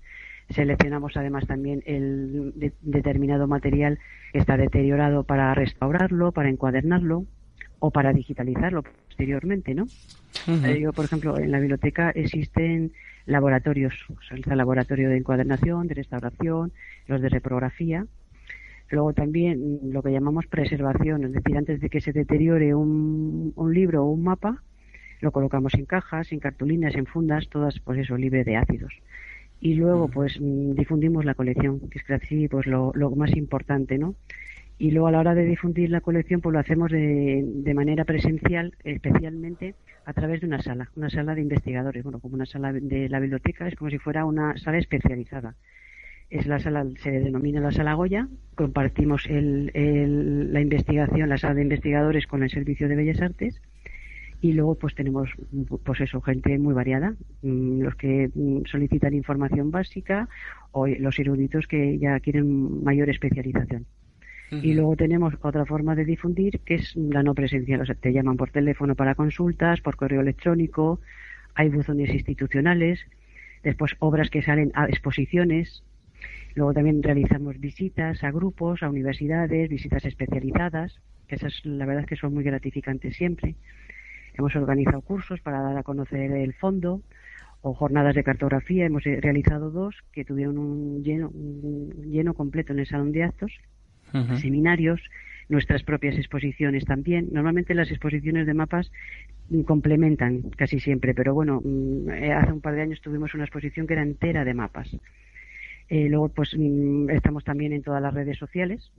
Seleccionamos 0.51 1.17
además 1.17 1.47
también 1.47 1.83
el 1.87 2.73
determinado 2.81 3.47
material 3.47 3.99
que 4.33 4.41
está 4.41 4.57
deteriorado 4.57 5.23
para 5.23 5.55
restaurarlo, 5.55 6.33
para 6.33 6.49
encuadernarlo 6.49 7.25
o 7.79 7.91
para 7.93 8.13
digitalizarlo 8.13 8.83
posteriormente, 8.83 9.75
¿no? 9.75 9.87
Eh, 10.49 10.81
yo, 10.81 10.93
por 10.93 11.05
ejemplo, 11.05 11.39
en 11.39 11.53
la 11.53 11.61
biblioteca 11.61 12.11
existen 12.11 12.93
laboratorios, 13.27 13.95
el 14.31 14.59
laboratorio 14.59 15.09
de 15.09 15.19
encuadernación, 15.19 15.87
de 15.87 15.95
restauración, 15.95 16.73
los 17.07 17.21
de 17.21 17.29
reprografía, 17.29 18.07
Luego 18.91 19.13
también 19.13 19.79
lo 19.93 20.03
que 20.03 20.11
llamamos 20.11 20.47
preservación, 20.47 21.25
es 21.25 21.33
decir, 21.33 21.57
antes 21.57 21.81
de 21.81 21.89
que 21.89 22.01
se 22.01 22.13
deteriore 22.13 22.75
un, 22.75 23.53
un, 23.55 23.73
libro 23.73 24.03
o 24.03 24.11
un 24.11 24.25
mapa, 24.25 24.65
lo 25.21 25.31
colocamos 25.31 25.75
en 25.75 25.85
cajas, 25.85 26.33
en 26.33 26.41
cartulinas, 26.41 26.97
en 26.97 27.07
fundas, 27.07 27.49
todas, 27.49 27.79
pues 27.79 28.01
eso, 28.01 28.17
libre 28.17 28.43
de 28.43 28.57
ácidos. 28.57 28.93
Y 29.61 29.75
luego 29.75 30.09
pues 30.09 30.41
mm, 30.41 30.73
difundimos 30.73 31.25
la 31.25 31.35
colección, 31.35 31.89
que 31.89 32.01
es 32.01 32.11
así 32.11 32.49
pues 32.49 32.67
lo, 32.67 32.91
lo 32.95 33.11
más 33.11 33.37
importante, 33.37 33.97
¿no? 33.97 34.17
Y 34.81 34.93
luego 34.93 35.09
a 35.09 35.13
la 35.13 35.21
hora 35.21 35.35
de 35.35 35.45
difundir 35.45 35.91
la 35.91 36.01
colección 36.01 36.41
pues 36.41 36.55
lo 36.55 36.59
hacemos 36.59 36.91
de, 36.91 37.73
manera 37.75 38.07
presencial, 38.07 38.75
especialmente 38.83 39.75
a 40.07 40.15
través 40.15 40.41
de 40.41 40.47
una 40.47 40.63
sala, 40.63 40.89
una 40.97 41.11
sala 41.11 41.35
de 41.35 41.43
investigadores, 41.43 42.03
bueno, 42.03 42.19
como 42.19 42.37
una 42.37 42.47
sala 42.47 42.73
de 42.73 43.11
la 43.11 43.21
biblioteca, 43.21 43.69
es 43.69 43.77
como 43.77 43.91
si 43.91 43.99
fuera 43.99 44.25
una 44.25 44.57
sala 44.57 44.79
especializada. 44.79 45.55
Es 46.31 46.47
la 46.47 46.59
sala, 46.61 46.87
se 46.97 47.11
denomina 47.11 47.61
la 47.61 47.73
sala 47.73 47.93
Goya, 47.93 48.27
compartimos 48.55 49.27
el, 49.27 49.71
la 50.51 50.63
investigación, 50.63 51.29
la 51.29 51.37
sala 51.37 51.57
de 51.57 51.63
investigadores 51.63 52.27
con 52.27 52.43
el 52.43 52.49
Servicio 52.49 52.89
de 52.89 52.97
Bellas 52.97 53.21
Artes. 53.21 53.61
Y 54.41 54.55
luego 54.55 54.77
pues 54.77 54.95
tenemos 54.95 55.29
pues 55.85 56.01
eso 56.01 56.23
gente 56.23 56.59
muy 56.59 56.73
variada 56.73 57.17
mm, 57.43 57.83
los 57.83 57.97
que 57.97 58.31
mm, 58.35 58.65
solicitan 58.65 59.13
información 59.13 59.71
básica 59.71 60.31
o 60.73 60.87
los 60.87 61.19
eruditos 61.19 61.67
que 61.67 61.99
ya 61.99 62.19
quieren 62.21 62.83
mayor 62.83 63.11
especialización 63.11 63.85
y 64.51 64.75
luego 64.75 64.97
tenemos 64.97 65.35
otra 65.43 65.65
forma 65.65 65.95
de 65.95 66.05
difundir 66.05 66.61
que 66.61 66.75
es 66.75 66.97
la 66.97 67.23
no 67.23 67.35
presencial 67.35 67.83
o 67.83 67.87
sea 67.87 67.95
te 67.95 68.13
llaman 68.13 68.37
por 68.37 68.51
teléfono 68.51 68.97
para 68.97 69.15
consultas 69.15 69.81
por 69.81 69.97
correo 69.97 70.21
electrónico 70.21 71.01
hay 71.55 71.69
buzones 71.69 72.11
institucionales 72.11 73.01
después 73.63 73.95
obras 73.99 74.31
que 74.31 74.43
salen 74.43 74.73
a 74.75 74.87
exposiciones. 74.87 75.83
Luego 76.55 76.75
también 76.75 77.03
realizamos 77.03 77.59
visitas 77.61 78.25
a 78.25 78.31
grupos 78.31 78.83
a 78.83 78.91
universidades 78.91 79.69
visitas 79.69 80.05
especializadas 80.05 81.01
que 81.29 81.37
esas 81.37 81.65
la 81.65 81.87
verdad 81.87 82.03
es 82.03 82.09
que 82.09 82.17
son 82.17 82.35
muy 82.35 82.43
gratificantes 82.43 83.17
siempre. 83.17 83.55
Hemos 84.35 84.57
organizado 84.57 85.01
cursos 85.03 85.41
para 85.41 85.61
dar 85.61 85.77
a 85.77 85.85
conocer 85.85 86.33
el 86.33 86.55
fondo 86.55 87.03
o 87.63 87.75
jornadas 87.75 88.17
de 88.17 88.25
cartografía. 88.25 88.87
Hemos 88.87 89.05
realizado 89.05 89.71
dos 89.71 89.95
que 90.13 90.25
tuvieron 90.25 90.59
un 90.59 91.05
lleno, 91.05 91.31
lleno 92.05 92.35
completo 92.35 92.73
en 92.73 92.81
el 92.81 92.87
salón 92.87 93.13
de 93.13 93.23
actos, 93.23 93.53
seminarios, 94.37 95.01
nuestras 95.49 95.83
propias 95.83 96.17
exposiciones 96.17 96.85
también. 96.85 97.29
Normalmente 97.33 97.75
las 97.75 97.91
exposiciones 97.91 98.47
de 98.47 98.55
mapas 98.55 98.91
complementan 99.67 100.43
casi 100.57 100.79
siempre, 100.81 101.13
pero 101.15 101.35
bueno, 101.35 101.61
mm, 101.63 102.11
eh, 102.11 102.33
hace 102.33 102.53
un 102.53 102.61
par 102.61 102.75
de 102.75 102.83
años 102.83 103.01
tuvimos 103.01 103.35
una 103.35 103.45
exposición 103.45 103.87
que 103.87 103.95
era 103.95 104.03
entera 104.03 104.45
de 104.45 104.55
mapas. 104.55 104.97
Eh, 105.89 106.09
luego, 106.09 106.29
pues 106.29 106.57
mm, 106.57 107.11
estamos 107.11 107.43
también 107.43 107.73
en 107.73 107.83
todas 107.83 108.01
las 108.01 108.15
redes 108.15 108.39
sociales, 108.39 108.93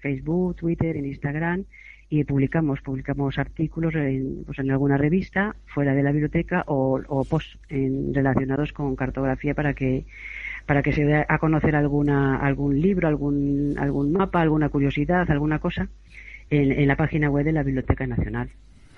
Facebook, 0.00 0.56
Twitter, 0.56 0.96
en 0.96 1.04
Instagram, 1.04 1.64
y 2.12 2.24
publicamos 2.24 2.80
publicamos 2.80 3.38
artículos 3.38 3.94
en, 3.94 4.42
pues 4.44 4.58
en 4.58 4.70
alguna 4.70 4.96
revista 4.96 5.54
fuera 5.66 5.94
de 5.94 6.02
la 6.02 6.10
biblioteca 6.10 6.64
o, 6.66 7.00
o 7.06 7.26
en, 7.68 8.12
relacionados 8.12 8.72
con 8.72 8.96
cartografía 8.96 9.54
para 9.54 9.74
que 9.74 10.06
para 10.70 10.84
que 10.84 10.92
se 10.92 11.04
dé 11.04 11.26
a 11.28 11.38
conocer 11.38 11.74
alguna 11.74 12.36
algún 12.36 12.80
libro 12.80 13.08
algún 13.08 13.74
algún 13.76 14.12
mapa 14.12 14.40
alguna 14.40 14.68
curiosidad 14.68 15.28
alguna 15.28 15.58
cosa 15.58 15.88
en, 16.48 16.70
en 16.70 16.86
la 16.86 16.94
página 16.94 17.28
web 17.28 17.44
de 17.44 17.50
la 17.50 17.64
biblioteca 17.64 18.06
nacional 18.06 18.50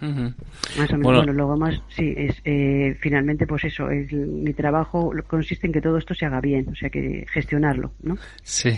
más 0.03 0.91
o 0.91 0.97
menos, 0.97 1.03
bueno, 1.03 1.33
luego 1.33 1.57
más, 1.57 1.81
sí, 1.89 2.13
es, 2.17 2.41
eh, 2.45 2.97
finalmente, 3.01 3.47
pues 3.47 3.65
eso, 3.65 3.89
es, 3.89 4.13
mi 4.13 4.53
trabajo 4.53 5.13
consiste 5.29 5.67
en 5.69 5.73
que 5.73 5.81
todo 5.81 5.99
esto 5.99 6.15
se 6.15 6.27
haga 6.27 6.41
bien, 6.41 6.69
o 6.69 6.75
sea, 6.75 6.91
que 6.91 7.25
gestionarlo, 7.33 7.93
¿no? 8.03 8.17
Sí, 8.43 8.71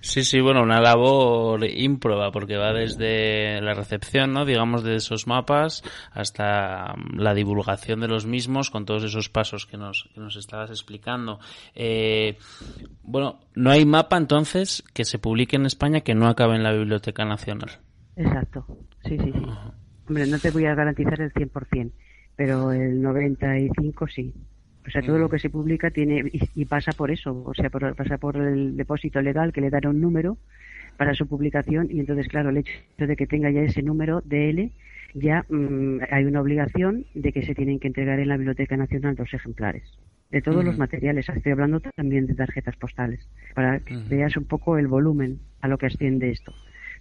sí, 0.00 0.22
sí, 0.24 0.40
bueno, 0.40 0.62
una 0.62 0.80
labor 0.80 1.64
ímproba, 1.64 2.30
porque 2.30 2.56
va 2.56 2.72
desde 2.72 3.60
la 3.62 3.72
recepción, 3.72 4.32
¿no? 4.32 4.44
Digamos, 4.44 4.82
de 4.82 4.96
esos 4.96 5.26
mapas 5.26 5.82
hasta 6.12 6.94
la 7.16 7.34
divulgación 7.34 8.00
de 8.00 8.08
los 8.08 8.26
mismos 8.26 8.70
con 8.70 8.84
todos 8.84 9.04
esos 9.04 9.28
pasos 9.30 9.66
que 9.66 9.78
nos, 9.78 10.08
que 10.14 10.20
nos 10.20 10.36
estabas 10.36 10.70
explicando. 10.70 11.40
Eh, 11.74 12.36
bueno, 13.02 13.40
no 13.54 13.70
hay 13.70 13.86
mapa 13.86 14.16
entonces 14.16 14.84
que 14.92 15.04
se 15.04 15.18
publique 15.18 15.56
en 15.56 15.66
España 15.66 16.00
que 16.00 16.14
no 16.14 16.28
acabe 16.28 16.56
en 16.56 16.62
la 16.62 16.72
Biblioteca 16.72 17.24
Nacional. 17.24 17.70
Exacto, 18.16 18.66
sí, 19.04 19.16
sí, 19.16 19.32
sí. 19.32 19.46
Hombre, 20.08 20.26
no 20.26 20.38
te 20.38 20.50
voy 20.50 20.64
a 20.64 20.74
garantizar 20.74 21.20
el 21.20 21.32
100%, 21.32 21.92
pero 22.34 22.72
el 22.72 23.02
95% 23.02 24.10
sí. 24.10 24.32
O 24.86 24.90
sea, 24.90 25.02
todo 25.02 25.18
lo 25.18 25.28
que 25.28 25.38
se 25.38 25.50
publica 25.50 25.90
tiene 25.90 26.22
y, 26.32 26.64
pasa 26.64 26.92
por 26.92 27.10
eso, 27.10 27.42
o 27.44 27.52
sea, 27.52 27.68
pasa 27.68 28.16
por 28.16 28.36
el 28.38 28.74
depósito 28.74 29.20
legal 29.20 29.52
que 29.52 29.60
le 29.60 29.68
dará 29.68 29.90
un 29.90 30.00
número 30.00 30.38
para 30.96 31.12
su 31.12 31.26
publicación 31.26 31.88
y 31.90 32.00
entonces, 32.00 32.26
claro, 32.28 32.48
el 32.48 32.56
hecho 32.56 32.72
de 32.96 33.16
que 33.16 33.26
tenga 33.26 33.50
ya 33.50 33.60
ese 33.60 33.82
número 33.82 34.22
de 34.22 34.48
L, 34.48 34.72
ya 35.12 35.44
mm, 35.50 35.98
hay 36.10 36.24
una 36.24 36.40
obligación 36.40 37.04
de 37.14 37.30
que 37.32 37.44
se 37.44 37.54
tienen 37.54 37.78
que 37.78 37.88
entregar 37.88 38.18
en 38.18 38.28
la 38.28 38.38
Biblioteca 38.38 38.78
Nacional 38.78 39.14
dos 39.14 39.34
ejemplares 39.34 39.84
de 40.30 40.40
todos 40.40 40.64
los 40.64 40.78
materiales. 40.78 41.28
Estoy 41.28 41.52
hablando 41.52 41.80
también 41.80 42.26
de 42.26 42.34
tarjetas 42.34 42.76
postales, 42.76 43.28
para 43.54 43.80
que 43.80 43.94
veas 44.08 44.36
un 44.38 44.44
poco 44.44 44.78
el 44.78 44.86
volumen 44.86 45.38
a 45.60 45.68
lo 45.68 45.76
que 45.76 45.86
asciende 45.86 46.30
esto 46.30 46.54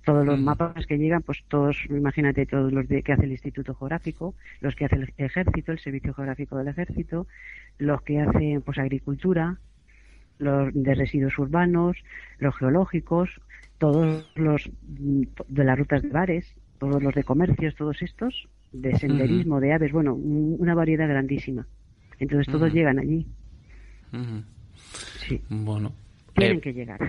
todos 0.08 0.26
los 0.26 0.40
mm. 0.40 0.44
mapas 0.44 0.86
que 0.86 0.98
llegan, 0.98 1.22
pues 1.22 1.44
todos, 1.50 1.76
imagínate, 1.90 2.46
todos 2.46 2.72
los 2.72 2.88
de, 2.88 3.04
que 3.04 3.12
hace 3.12 3.26
el 3.26 3.32
Instituto 3.32 3.76
Geográfico, 3.76 4.36
los 4.62 4.74
que 4.74 4.86
hace 4.86 4.96
el 4.96 5.14
Ejército, 5.18 5.74
el 5.74 5.80
Servicio 5.80 6.14
Geográfico 6.14 6.58
del 6.58 6.70
Ejército, 6.70 7.28
los 7.78 8.02
que 8.04 8.22
hacen 8.22 8.62
pues 8.62 8.78
agricultura, 8.78 9.60
los 10.40 10.74
de 10.74 10.96
residuos 10.96 11.38
urbanos, 11.38 11.98
los 12.40 12.56
geológicos, 12.56 13.42
todos 13.80 14.32
los 14.36 14.72
de 14.88 15.64
las 15.66 15.78
rutas 15.78 16.02
de 16.04 16.10
bares, 16.10 16.56
todos 16.80 17.04
los 17.04 17.14
de 17.14 17.26
comercios, 17.26 17.76
todos 17.76 18.02
estos, 18.02 18.48
de 18.72 18.98
senderismo, 18.98 19.60
de 19.60 19.74
aves, 19.74 19.92
bueno, 19.92 20.14
una 20.14 20.74
variedad 20.74 21.10
grandísima. 21.10 21.68
Entonces 22.18 22.50
todos 22.50 22.72
llegan 22.72 22.98
allí. 22.98 23.28
Sí. 25.20 25.42
Bueno, 25.50 25.92
tienen 26.38 26.58
eh, 26.58 26.62
que 26.62 26.74
llegar. 26.74 27.00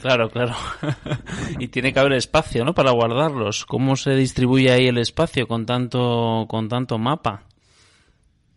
Claro, 0.00 0.28
claro. 0.30 0.54
y 1.58 1.68
tiene 1.68 1.92
que 1.92 2.00
haber 2.00 2.14
espacio, 2.14 2.64
¿no? 2.64 2.74
Para 2.74 2.90
guardarlos. 2.92 3.66
¿Cómo 3.66 3.96
se 3.96 4.14
distribuye 4.14 4.70
ahí 4.70 4.86
el 4.86 4.98
espacio 4.98 5.46
con 5.46 5.66
tanto, 5.66 6.46
con 6.48 6.68
tanto 6.68 6.98
mapa? 6.98 7.44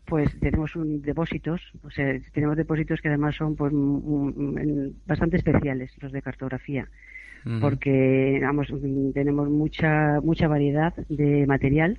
Pues 0.05 0.29
tenemos 0.39 0.75
un, 0.75 1.01
depósitos, 1.01 1.61
o 1.81 1.89
sea, 1.89 2.05
tenemos 2.33 2.57
depósitos 2.57 3.01
que 3.01 3.07
además 3.07 3.35
son 3.35 3.55
pues 3.55 3.73
bastante 5.07 5.37
especiales, 5.37 5.91
los 6.01 6.11
de 6.11 6.21
cartografía, 6.21 6.87
porque 7.61 8.39
vamos, 8.41 8.67
tenemos 9.13 9.49
mucha 9.49 10.19
mucha 10.21 10.47
variedad 10.47 10.93
de 11.07 11.47
material 11.47 11.97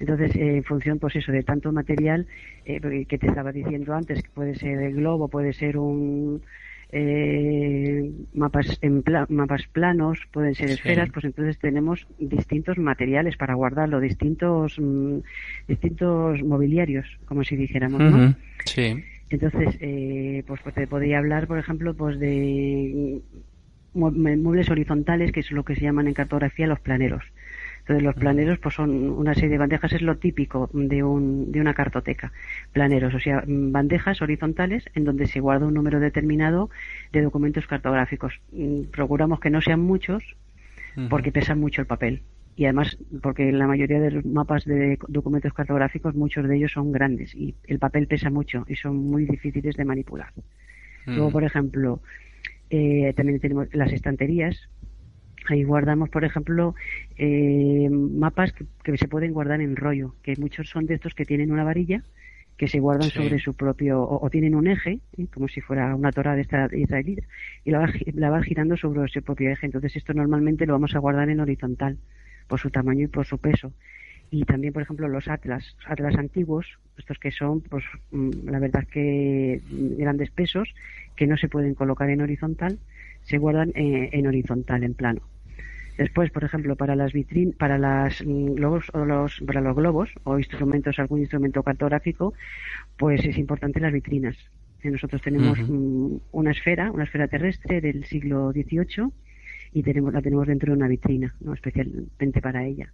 entonces, 0.00 0.34
eh, 0.36 0.56
en 0.56 0.64
función, 0.64 0.98
pues 0.98 1.16
eso, 1.16 1.32
de 1.32 1.42
tanto 1.42 1.72
material 1.72 2.26
eh, 2.64 3.04
que 3.06 3.18
te 3.18 3.26
estaba 3.26 3.52
diciendo 3.52 3.94
antes, 3.94 4.22
que 4.22 4.30
puede 4.30 4.54
ser 4.54 4.82
el 4.82 4.94
globo, 4.94 5.28
puede 5.28 5.52
ser 5.52 5.78
un, 5.78 6.42
eh, 6.92 8.12
mapas, 8.34 8.78
en 8.82 9.02
mapas 9.30 9.66
planos, 9.72 10.18
pueden 10.30 10.54
ser 10.54 10.70
esferas, 10.70 11.08
pues 11.10 11.24
entonces 11.24 11.58
tenemos 11.58 12.06
distintos 12.18 12.76
materiales 12.76 13.36
para 13.38 13.54
guardarlo, 13.54 13.98
distintos, 13.98 14.78
mm, 14.78 15.18
distintos 15.66 16.42
mobiliarios, 16.42 17.06
como 17.24 17.44
si 17.44 17.56
dijéramos, 17.56 18.00
¿no? 18.00 18.34
Sí. 18.66 19.02
Entonces, 19.30 19.78
eh, 19.80 20.44
pues, 20.46 20.60
pues, 20.62 20.74
te 20.74 20.86
podría 20.86 21.18
hablar, 21.18 21.46
por 21.46 21.58
ejemplo, 21.58 21.94
pues 21.94 22.18
de 22.18 23.22
muebles 23.94 24.70
horizontales, 24.70 25.32
que 25.32 25.40
es 25.40 25.50
lo 25.50 25.64
que 25.64 25.74
se 25.74 25.82
llaman 25.82 26.08
en 26.08 26.14
cartografía 26.14 26.66
los 26.66 26.80
planeros. 26.80 27.24
Entonces 27.82 28.04
los 28.04 28.14
planeros 28.14 28.58
pues 28.60 28.76
son 28.76 29.10
una 29.10 29.34
serie 29.34 29.50
de 29.50 29.58
bandejas, 29.58 29.92
es 29.92 30.02
lo 30.02 30.16
típico 30.16 30.70
de, 30.72 31.02
un, 31.02 31.50
de 31.50 31.60
una 31.60 31.74
cartoteca. 31.74 32.32
Planeros, 32.72 33.12
o 33.14 33.18
sea, 33.18 33.42
bandejas 33.46 34.22
horizontales 34.22 34.84
en 34.94 35.04
donde 35.04 35.26
se 35.26 35.40
guarda 35.40 35.66
un 35.66 35.74
número 35.74 35.98
determinado 35.98 36.70
de 37.12 37.22
documentos 37.22 37.66
cartográficos. 37.66 38.40
Mm, 38.52 38.84
procuramos 38.92 39.40
que 39.40 39.50
no 39.50 39.60
sean 39.60 39.80
muchos 39.80 40.22
porque 41.08 41.32
pesan 41.32 41.58
mucho 41.58 41.80
el 41.80 41.86
papel. 41.86 42.22
Y 42.54 42.64
además, 42.64 42.98
porque 43.22 43.50
la 43.50 43.66
mayoría 43.66 43.98
de 43.98 44.10
los 44.10 44.24
mapas 44.26 44.64
de 44.64 44.98
documentos 45.08 45.54
cartográficos, 45.54 46.14
muchos 46.14 46.46
de 46.46 46.56
ellos 46.56 46.72
son 46.72 46.92
grandes 46.92 47.34
y 47.34 47.54
el 47.66 47.78
papel 47.78 48.06
pesa 48.06 48.30
mucho 48.30 48.64
y 48.68 48.76
son 48.76 48.96
muy 48.96 49.24
difíciles 49.24 49.74
de 49.74 49.84
manipular. 49.84 50.32
Luego, 51.06 51.30
por 51.32 51.44
ejemplo, 51.44 52.00
eh, 52.70 53.12
también 53.16 53.40
tenemos 53.40 53.68
las 53.74 53.92
estanterías, 53.92 54.68
Ahí 55.48 55.64
guardamos, 55.64 56.08
por 56.08 56.24
ejemplo, 56.24 56.74
eh, 57.16 57.88
mapas 57.90 58.52
que, 58.52 58.96
se 58.96 59.08
pueden 59.08 59.32
guardar 59.32 59.60
en 59.60 59.76
rollo, 59.76 60.14
que 60.22 60.36
muchos 60.36 60.68
son 60.68 60.86
de 60.86 60.94
estos 60.94 61.14
que 61.14 61.24
tienen 61.24 61.52
una 61.52 61.64
varilla 61.64 62.02
que 62.56 62.68
se 62.68 62.78
guardan 62.78 63.10
sobre 63.10 63.40
su 63.40 63.54
propio, 63.54 64.02
o, 64.02 64.30
tienen 64.30 64.54
un 64.54 64.68
eje, 64.68 65.00
¿eh? 65.18 65.26
como 65.34 65.48
si 65.48 65.60
fuera 65.60 65.96
una 65.96 66.12
torre 66.12 66.36
de 66.36 66.42
esta 66.42 66.68
israelita, 66.72 67.26
y 67.64 67.72
la 67.72 67.80
va, 67.80 67.88
la 68.14 68.30
va 68.30 68.42
girando 68.42 68.76
sobre 68.76 69.08
su 69.08 69.20
propio 69.22 69.50
eje. 69.50 69.66
Entonces 69.66 69.96
esto 69.96 70.14
normalmente 70.14 70.64
lo 70.66 70.74
vamos 70.74 70.94
a 70.94 71.00
guardar 71.00 71.28
en 71.28 71.40
horizontal, 71.40 71.98
por 72.46 72.60
su 72.60 72.70
tamaño 72.70 73.04
y 73.04 73.08
por 73.08 73.26
su 73.26 73.38
peso. 73.38 73.72
Y 74.30 74.44
también, 74.44 74.72
por 74.72 74.82
ejemplo, 74.82 75.08
los 75.08 75.28
atlas, 75.28 75.76
atlas 75.86 76.16
antiguos, 76.16 76.66
estos 76.96 77.18
que 77.18 77.32
son, 77.32 77.60
pues, 77.62 77.84
mm, 78.12 78.48
la 78.48 78.58
verdad 78.58 78.86
que 78.86 79.60
grandes 79.98 80.30
pesos, 80.30 80.74
que 81.16 81.26
no 81.26 81.36
se 81.36 81.48
pueden 81.48 81.74
colocar 81.74 82.08
en 82.10 82.22
horizontal, 82.22 82.78
se 83.24 83.38
guardan 83.38 83.70
eh, 83.74 84.10
en 84.12 84.26
horizontal, 84.26 84.84
en 84.84 84.94
plano. 84.94 85.22
Después, 85.98 86.30
por 86.30 86.44
ejemplo, 86.44 86.74
para 86.74 86.96
las 86.96 87.12
vitrinas, 87.12 87.54
para 87.56 87.78
las 87.78 88.24
mm, 88.24 88.54
globos 88.54 88.86
o 88.92 89.04
los, 89.04 89.40
para 89.46 89.60
los 89.60 89.76
globos 89.76 90.10
o 90.24 90.38
instrumentos, 90.38 90.98
algún 90.98 91.20
instrumento 91.20 91.62
cartográfico, 91.62 92.34
pues 92.96 93.24
es 93.24 93.36
importante 93.38 93.80
las 93.80 93.92
vitrinas. 93.92 94.36
Nosotros 94.82 95.22
tenemos 95.22 95.58
una 96.32 96.50
esfera, 96.50 96.90
una 96.90 97.04
esfera 97.04 97.28
terrestre 97.28 97.80
del 97.80 98.04
siglo 98.04 98.50
XVIII 98.50 99.12
y 99.72 99.82
tenemos, 99.84 100.12
la 100.12 100.20
tenemos 100.20 100.48
dentro 100.48 100.72
de 100.72 100.76
una 100.76 100.88
vitrina, 100.88 101.34
¿no? 101.40 101.52
especialmente 101.54 102.40
para 102.40 102.64
ella. 102.64 102.92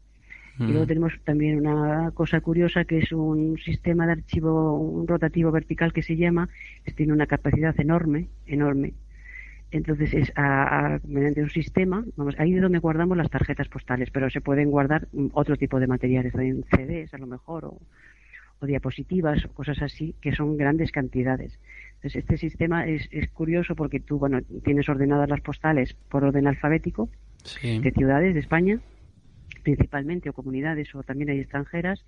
Y 0.58 0.64
luego 0.64 0.88
tenemos 0.88 1.12
también 1.25 1.56
una 1.64 2.11
cosa 2.11 2.40
curiosa 2.40 2.85
que 2.85 2.99
es 2.99 3.12
un 3.12 3.58
sistema 3.58 4.06
de 4.06 4.12
archivo 4.12 4.76
un 4.76 5.06
rotativo 5.06 5.52
vertical 5.52 5.92
que 5.92 6.02
se 6.02 6.16
llama, 6.16 6.49
tiene 6.97 7.12
una 7.12 7.26
capacidad 7.26 7.78
enorme, 7.80 8.26
enorme. 8.44 8.92
Entonces 9.70 10.14
es 10.14 10.32
a, 10.37 10.98
mediante 11.06 11.42
un 11.42 11.50
sistema, 11.50 12.04
vamos, 12.16 12.34
ahí 12.38 12.54
es 12.54 12.62
donde 12.62 12.78
guardamos 12.78 13.16
las 13.16 13.30
tarjetas 13.30 13.68
postales, 13.68 14.10
pero 14.10 14.30
se 14.30 14.40
pueden 14.40 14.70
guardar 14.70 15.08
otro 15.32 15.56
tipo 15.56 15.78
de 15.78 15.87
materiales, 15.87 16.32
también 16.32 16.64
CDs 16.70 17.12
a 17.12 17.18
lo 17.18 17.26
mejor, 17.26 17.66
o, 17.66 17.78
o 18.60 18.66
diapositivas 18.66 19.44
o 19.44 19.52
cosas 19.52 19.82
así, 19.82 20.14
que 20.20 20.34
son 20.34 20.56
grandes 20.56 20.90
cantidades. 20.90 21.58
Entonces, 21.96 22.16
este 22.16 22.38
sistema 22.38 22.87
es, 22.87 23.08
es 23.10 23.28
curioso 23.30 23.75
porque 23.75 24.00
tú, 24.00 24.18
bueno, 24.18 24.40
tienes 24.64 24.88
ordenadas 24.88 25.28
las 25.28 25.40
postales 25.40 25.94
por 26.08 26.25
orden 26.25 26.46
alfabético 26.46 27.08
de 27.62 27.92
ciudades 27.92 28.34
de 28.34 28.40
España, 28.40 28.80
principalmente, 29.62 30.30
o 30.30 30.32
comunidades, 30.32 30.94
o 30.94 31.02
también 31.02 31.30
hay 31.30 31.40
extranjeras, 31.40 32.04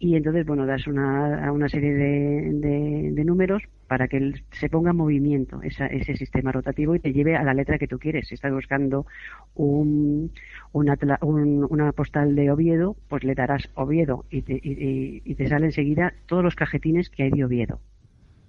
y 0.00 0.14
entonces, 0.14 0.46
bueno, 0.46 0.64
das 0.64 0.86
una, 0.86 1.50
una 1.50 1.68
serie 1.68 1.92
de, 1.92 3.10
de, 3.10 3.24
números 3.24 3.62
para 3.88 4.06
que 4.06 4.32
se 4.52 4.68
ponga 4.68 4.92
en 4.92 4.96
movimiento 4.96 5.60
ese 5.62 6.16
sistema 6.16 6.52
rotativo 6.52 6.94
y 6.94 7.00
te 7.00 7.12
lleve 7.12 7.36
a 7.36 7.42
la 7.42 7.52
letra 7.52 7.78
que 7.78 7.88
tú 7.88 7.98
quieres. 7.98 8.28
Si 8.28 8.34
estás 8.34 8.52
buscando 8.52 9.06
un, 9.54 10.30
una, 10.72 10.96
una 11.20 11.92
postal 11.92 12.36
de 12.36 12.50
Oviedo, 12.50 12.96
pues 13.08 13.24
le 13.24 13.34
darás 13.34 13.70
Oviedo 13.74 14.24
y 14.30 14.42
te, 14.42 14.54
y, 14.54 15.22
y 15.24 15.34
te 15.34 15.48
sale 15.48 15.66
enseguida 15.66 16.14
todos 16.26 16.44
los 16.44 16.54
cajetines 16.54 17.10
que 17.10 17.24
hay 17.24 17.30
de 17.30 17.44
Oviedo. 17.44 17.80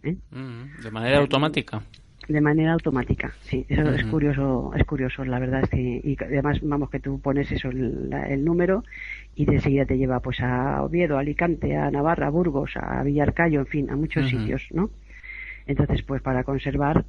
¿eh? 0.04 0.18
Mm, 0.32 0.84
de 0.84 0.92
manera 0.92 1.18
automática 1.18 1.82
de 2.30 2.42
manera 2.42 2.74
automática 2.74 3.34
sí 3.42 3.66
eso 3.68 3.90
es 3.90 4.06
curioso 4.06 4.72
es 4.76 4.86
curioso 4.86 5.26
la 5.26 5.40
verdad 5.40 5.64
es 5.64 5.70
que 5.70 6.02
y 6.04 6.16
además 6.24 6.60
vamos 6.62 6.90
que 6.92 7.00
tú 7.00 7.20
pones 7.20 7.52
eso 7.52 7.70
el, 7.70 8.46
número 8.46 8.84
y 9.36 9.46
de 9.46 9.56
enseguida 9.56 9.86
te 9.86 9.98
lleva 9.98 10.20
pues 10.20 10.40
a 10.42 10.84
Oviedo 10.84 11.18
a 11.18 11.22
Alicante 11.22 11.76
a 11.76 11.90
Navarra 11.90 12.28
a 12.28 12.30
Burgos 12.30 12.74
a 12.76 13.02
Villarcayo 13.02 13.62
en 13.62 13.66
fin 13.66 13.90
a 13.90 13.96
muchos 13.96 14.30
sitios 14.30 14.68
no 14.72 14.92
entonces 15.66 16.04
pues 16.04 16.22
para 16.22 16.44
conservar 16.44 17.04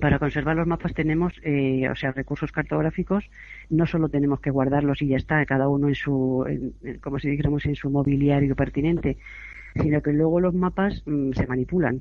para 0.00 0.18
conservar 0.18 0.56
los 0.56 0.66
mapas 0.66 0.94
tenemos, 0.94 1.34
eh, 1.42 1.86
o 1.90 1.94
sea, 1.94 2.10
recursos 2.10 2.50
cartográficos, 2.52 3.28
no 3.68 3.84
solo 3.84 4.08
tenemos 4.08 4.40
que 4.40 4.50
guardarlos 4.50 5.02
y 5.02 5.08
ya 5.08 5.18
está, 5.18 5.44
cada 5.44 5.68
uno 5.68 5.88
en 5.88 5.94
su, 5.94 6.42
como 7.02 7.18
si 7.18 7.28
dijéramos, 7.28 7.66
en 7.66 7.76
su 7.76 7.90
mobiliario 7.90 8.56
pertinente, 8.56 9.18
sino 9.74 10.00
que 10.00 10.14
luego 10.14 10.40
los 10.40 10.54
mapas 10.54 11.02
mm, 11.04 11.32
se 11.32 11.46
manipulan. 11.46 11.98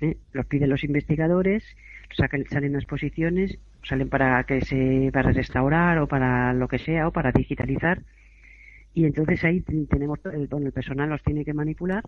¿Eh? 0.00 0.16
Los 0.32 0.46
piden 0.46 0.70
los 0.70 0.84
investigadores, 0.84 1.64
sacan, 2.16 2.44
salen 2.50 2.72
las 2.72 2.82
exposiciones, 2.82 3.58
salen 3.82 4.08
para 4.08 4.42
que 4.44 4.60
se 4.60 5.10
para 5.12 5.32
restaurar 5.32 5.98
o 5.98 6.06
para 6.06 6.52
lo 6.52 6.68
que 6.68 6.78
sea 6.78 7.08
o 7.08 7.12
para 7.12 7.32
digitalizar 7.32 8.02
y 8.94 9.04
entonces 9.04 9.44
ahí 9.44 9.60
tenemos 9.60 10.18
el, 10.32 10.48
el 10.50 10.72
personal 10.72 11.08
los 11.08 11.22
tiene 11.22 11.44
que 11.44 11.54
manipular 11.54 12.02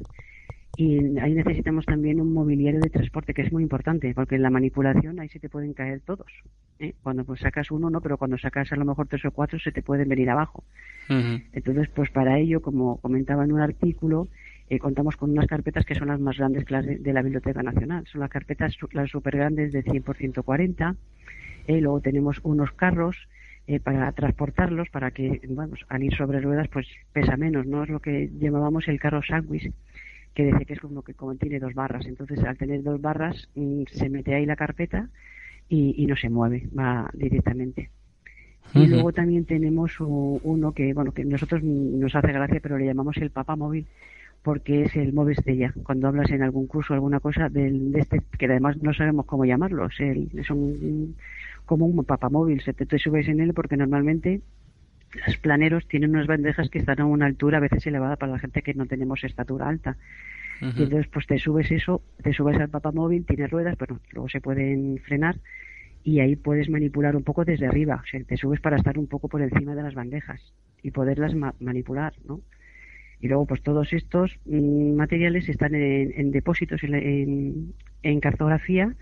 y 0.77 1.19
ahí 1.19 1.35
necesitamos 1.35 1.85
también 1.85 2.21
un 2.21 2.33
mobiliario 2.33 2.81
de 2.81 2.91
transporte 2.91 3.35
que 3.35 3.43
es 3.43 3.53
muy 3.53 3.63
importante 3.63 4.13
porque 4.15 4.37
en 4.37 4.43
la 4.43 4.51
manipulación 4.51 5.21
ahí 5.21 5.29
se 5.29 5.39
te 5.39 5.49
pueden 5.49 5.73
caer 5.73 6.01
todos 6.01 6.27
¿eh? 6.79 6.95
cuando 7.03 7.25
pues 7.25 7.41
sacas 7.41 7.71
uno 7.71 7.91
no 7.91 8.01
pero 8.01 8.19
cuando 8.19 8.39
sacas 8.39 8.73
a 8.73 8.77
lo 8.77 8.85
mejor 8.85 9.07
tres 9.09 9.25
o 9.25 9.31
cuatro 9.31 9.59
se 9.59 9.73
te 9.73 9.83
pueden 9.83 10.09
venir 10.09 10.31
abajo 10.31 10.65
entonces 11.09 11.89
pues 11.95 12.11
para 12.11 12.39
ello 12.39 12.61
como 12.63 12.99
comentaba 13.01 13.45
en 13.45 13.53
un 13.53 13.61
artículo 13.61 14.29
eh, 14.71 14.79
contamos 14.79 15.17
con 15.17 15.31
unas 15.31 15.49
carpetas 15.49 15.85
que 15.85 15.97
son 15.97 16.07
las 16.07 16.21
más 16.21 16.39
grandes 16.39 16.65
de 16.65 17.13
la 17.13 17.23
Biblioteca 17.23 17.61
Nacional. 17.61 18.07
Son 18.07 18.21
las 18.21 18.31
carpetas, 18.31 18.77
las 18.93 19.11
súper 19.11 19.37
grandes 19.37 19.73
de 19.73 19.83
100 19.83 20.03
por 20.05 20.17
140. 20.17 20.95
Eh, 21.67 21.81
luego 21.81 22.01
tenemos 22.01 22.39
unos 22.45 22.71
carros 22.73 23.17
eh, 23.67 23.81
para 23.81 24.13
transportarlos, 24.13 24.89
para 24.89 25.11
que, 25.11 25.41
vamos, 25.49 25.85
al 25.89 26.05
ir 26.05 26.15
sobre 26.15 26.41
ruedas, 26.41 26.69
pues 26.69 26.87
pesa 27.13 27.37
menos, 27.37 27.67
¿no? 27.67 27.83
Es 27.83 27.89
lo 27.89 27.99
que 27.99 28.31
llamábamos 28.39 28.87
el 28.87 29.01
carro 29.01 29.23
sándwich, 29.25 29.73
que 30.35 30.45
dice 30.45 30.65
que 30.65 30.75
es 30.75 30.81
como 30.81 31.03
que 31.03 31.15
como 31.15 31.35
tiene 31.35 31.59
dos 31.59 31.75
barras. 31.75 32.07
Entonces, 32.07 32.39
al 32.45 32.57
tener 32.57 32.85
dos 32.85 33.01
barras, 33.01 33.49
mm, 33.57 33.83
se 33.91 34.09
mete 34.09 34.37
ahí 34.37 34.47
la 34.47 34.55
carpeta 34.55 35.09
y, 35.69 36.07
no 36.07 36.15
se 36.15 36.31
mueve, 36.31 36.69
va 36.79 37.11
directamente. 37.13 37.91
Y 38.73 38.87
luego 38.87 39.13
también 39.13 39.47
tenemos 39.47 39.99
uno 39.99 40.71
que, 40.71 40.95
bueno, 40.95 41.11
que 41.11 41.25
nosotros 41.25 41.61
nos 41.65 42.15
hace 42.15 42.33
gracia, 42.33 42.61
pero 42.63 42.79
le 42.79 42.87
llamamos 42.87 43.17
el 43.17 43.31
Papa 43.31 43.57
Móvil, 43.57 43.87
porque 44.43 44.83
es 44.83 44.97
el 44.97 45.13
móvil 45.13 45.37
estrella. 45.39 45.73
Cuando 45.83 46.09
hablas 46.09 46.31
en 46.31 46.43
algún 46.43 46.67
curso 46.67 46.93
o 46.93 46.97
alguna 46.97 47.21
cosa 47.21 47.49
del, 47.49 47.93
de 47.93 48.01
este, 48.01 48.21
que 48.39 48.47
además 48.47 48.77
no 48.83 48.95
sabemos 48.95 49.27
cómo 49.27 49.45
llamarlo, 49.45 49.87
es, 49.87 50.01
el, 50.01 50.31
es 50.35 50.51
un, 50.51 51.17
como 51.67 51.87
un 51.87 52.05
papamóvil, 52.05 52.63
se 52.63 52.73
te, 52.73 52.87
te, 52.87 52.99
subes 52.99 53.29
en 53.29 53.41
él 53.41 53.53
porque 53.55 53.77
normalmente 53.77 54.41
los 55.27 55.37
planeros 55.39 55.87
tienen 55.89 56.11
unas 56.11 56.27
bandejas 56.27 56.71
que 56.71 56.79
están 56.79 57.01
a 57.01 57.05
una 57.05 57.27
altura 57.27 57.59
a 57.59 57.61
veces 57.61 57.87
elevada 57.87 58.17
para 58.17 58.33
la 58.33 58.39
gente 58.39 58.63
que 58.63 58.75
no 58.75 58.87
tenemos 58.87 59.25
estatura 59.25 59.69
alta. 59.69 59.97
Y 60.63 60.83
entonces 60.83 61.07
pues 61.11 61.27
te 61.27 61.39
subes 61.39 61.71
eso, 61.71 62.03
te 62.23 62.35
subes 62.35 62.61
al 62.61 62.69
papamóvil, 62.69 63.25
tiene 63.25 63.47
ruedas, 63.47 63.77
pero 63.79 63.99
luego 64.13 64.29
se 64.29 64.43
pueden 64.43 64.99
frenar 64.99 65.37
y 66.05 66.21
ahí 66.21 66.37
puedes 66.37 66.69
manipular 66.69 67.17
un 67.17 67.23
poco 67.23 67.45
desde 67.45 67.67
arriba, 67.67 68.03
o 68.03 68.07
sea, 68.07 68.23
te 68.25 68.37
subes 68.37 68.61
para 68.61 68.77
estar 68.77 68.99
un 68.99 69.07
poco 69.07 69.29
por 69.29 69.41
encima 69.41 69.75
de 69.75 69.83
las 69.83 69.95
bandejas 69.95 70.41
y 70.83 70.91
poderlas 70.91 71.35
manipular, 71.61 72.13
¿no? 72.27 72.41
Y 73.21 73.29
luego, 73.29 73.47
pues 73.47 73.63
todos 73.63 73.93
estos 73.93 74.37
mm, 74.47 74.95
materiales 74.95 75.49
están 75.49 75.75
en, 75.75 76.31
depósitos 76.31 76.81
en, 76.83 77.75
cartografía, 78.21 78.95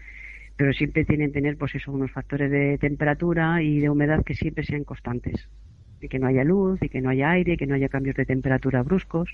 pero 0.56 0.72
siempre 0.72 1.04
tienen 1.04 1.28
que 1.28 1.34
tener, 1.34 1.56
pues 1.56 1.74
eso, 1.74 1.92
unos 1.92 2.10
factores 2.10 2.50
de 2.50 2.78
temperatura 2.78 3.62
y 3.62 3.78
de 3.78 3.90
humedad 3.90 4.24
que 4.24 4.34
siempre 4.34 4.64
sean 4.64 4.84
constantes. 4.84 5.48
Y 6.00 6.08
que 6.08 6.18
no 6.18 6.26
haya 6.26 6.44
luz, 6.44 6.80
y 6.82 6.88
que 6.88 7.00
no 7.00 7.10
haya 7.10 7.30
aire, 7.30 7.54
y 7.54 7.56
que 7.56 7.66
no 7.66 7.74
haya 7.74 7.88
cambios 7.88 8.16
de 8.16 8.24
temperatura 8.24 8.82
bruscos. 8.82 9.30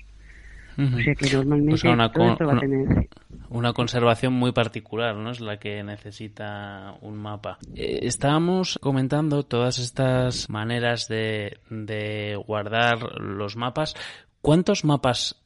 O 0.77 0.99
sea 0.99 1.15
que 1.15 1.33
normalmente 1.33 1.87
una, 1.87 2.11
todo 2.11 2.31
esto 2.33 2.45
va 2.45 2.57
a 2.57 2.59
tener... 2.59 3.09
Una 3.49 3.71
conservación 3.71 4.33
muy 4.33 4.51
particular, 4.51 5.15
¿no? 5.15 5.31
Es 5.31 5.39
la 5.39 5.57
que 5.57 5.81
necesita 5.83 6.95
un 7.01 7.15
mapa. 7.15 7.59
Eh, 7.75 7.99
estábamos 8.01 8.77
comentando 8.81 9.43
todas 9.43 9.79
estas 9.79 10.49
maneras 10.49 11.07
de, 11.07 11.59
de 11.69 12.35
guardar 12.45 13.21
los 13.21 13.55
mapas. 13.55 13.95
¿Cuántos 14.45 14.85
mapas 14.85 15.43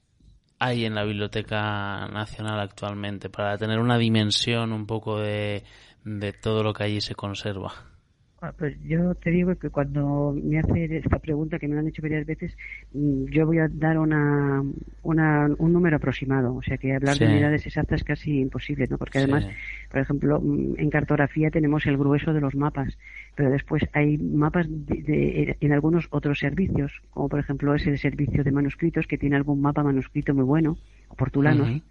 hay 0.59 0.83
en 0.83 0.93
la 0.93 1.05
Biblioteca 1.05 2.09
Nacional 2.09 2.59
actualmente 2.59 3.29
para 3.29 3.57
tener 3.57 3.79
una 3.79 3.97
dimensión 3.97 4.73
un 4.73 4.85
poco 4.85 5.21
de, 5.21 5.63
todo 6.41 6.63
lo 6.63 6.73
que 6.73 6.83
allí 6.83 6.99
se 6.99 7.15
conserva? 7.15 7.88
Ah, 8.41 8.53
pues 8.57 8.77
yo 8.83 9.15
te 9.15 9.31
digo 9.31 9.53
que 9.55 9.69
cuando 9.69 10.33
me 10.33 10.59
hace 10.59 10.97
esta 10.97 11.19
pregunta, 11.19 11.59
que 11.59 11.67
me 11.67 11.73
lo 11.73 11.81
han 11.81 11.87
hecho 11.89 12.01
varias 12.01 12.25
veces, 12.25 12.55
mm, 12.93 13.25
yo 13.25 13.45
voy 13.45 13.59
a 13.59 13.67
dar 13.67 13.97
una, 13.97 14.61
un 15.03 15.73
número 15.73 15.97
aproximado. 15.97 16.55
O 16.55 16.61
sea 16.61 16.77
que 16.77 16.95
hablar 16.95 17.17
de 17.17 17.25
unidades 17.27 17.65
exactas 17.65 17.99
es 17.99 18.05
casi 18.05 18.39
imposible, 18.39 18.87
¿no? 18.89 18.97
Porque 18.97 19.17
además, 19.17 19.45
por 19.91 19.99
ejemplo, 19.99 20.39
mm, 20.39 20.75
en 20.77 20.89
cartografía 20.89 21.51
tenemos 21.51 21.85
el 21.85 21.97
grueso 21.97 22.31
de 22.31 22.39
los 22.39 22.55
mapas, 22.55 22.97
pero 23.35 23.49
después 23.49 23.83
hay 23.91 24.17
mapas 24.17 24.67
de, 24.69 25.57
en 25.59 25.73
algunos 25.73 26.07
otros 26.09 26.39
servicios, 26.39 26.93
como 27.09 27.27
por 27.27 27.41
ejemplo 27.41 27.75
es 27.75 27.85
el 27.87 27.99
servicio 27.99 28.45
de 28.45 28.53
manuscritos, 28.53 29.05
que 29.05 29.17
tiene 29.17 29.35
algún 29.35 29.59
mapa 29.59 29.83
manuscrito 29.83 30.33
muy 30.33 30.45
bueno, 30.45 30.77
o 31.09 31.15
portulanos, 31.15 31.81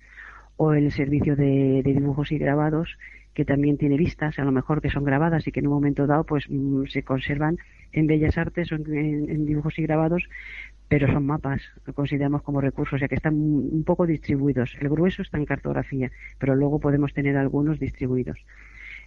o 0.56 0.72
el 0.72 0.90
servicio 0.92 1.36
de 1.36 1.82
dibujos 1.84 2.32
y 2.32 2.38
grabados, 2.38 2.96
que 3.38 3.44
también 3.44 3.78
tiene 3.78 3.96
vistas, 3.96 4.36
a 4.40 4.44
lo 4.44 4.50
mejor 4.50 4.82
que 4.82 4.90
son 4.90 5.04
grabadas 5.04 5.46
y 5.46 5.52
que 5.52 5.60
en 5.60 5.68
un 5.68 5.74
momento 5.74 6.08
dado 6.08 6.24
pues 6.24 6.46
mm, 6.48 6.86
se 6.86 7.04
conservan 7.04 7.56
en 7.92 8.08
bellas 8.08 8.36
artes 8.36 8.72
o 8.72 8.74
en, 8.74 9.46
dibujos 9.46 9.78
y 9.78 9.82
grabados, 9.82 10.24
pero 10.88 11.06
son 11.06 11.24
mapas, 11.24 11.62
lo 11.86 11.92
consideramos 11.92 12.42
como 12.42 12.60
recursos, 12.60 12.94
o 12.94 12.98
sea 12.98 13.06
que 13.06 13.14
están 13.14 13.34
un 13.34 13.84
poco 13.86 14.08
distribuidos. 14.08 14.76
El 14.80 14.88
grueso 14.88 15.22
está 15.22 15.38
en 15.38 15.44
cartografía, 15.44 16.10
pero 16.40 16.56
luego 16.56 16.80
podemos 16.80 17.14
tener 17.14 17.36
algunos 17.36 17.78
distribuidos. 17.78 18.40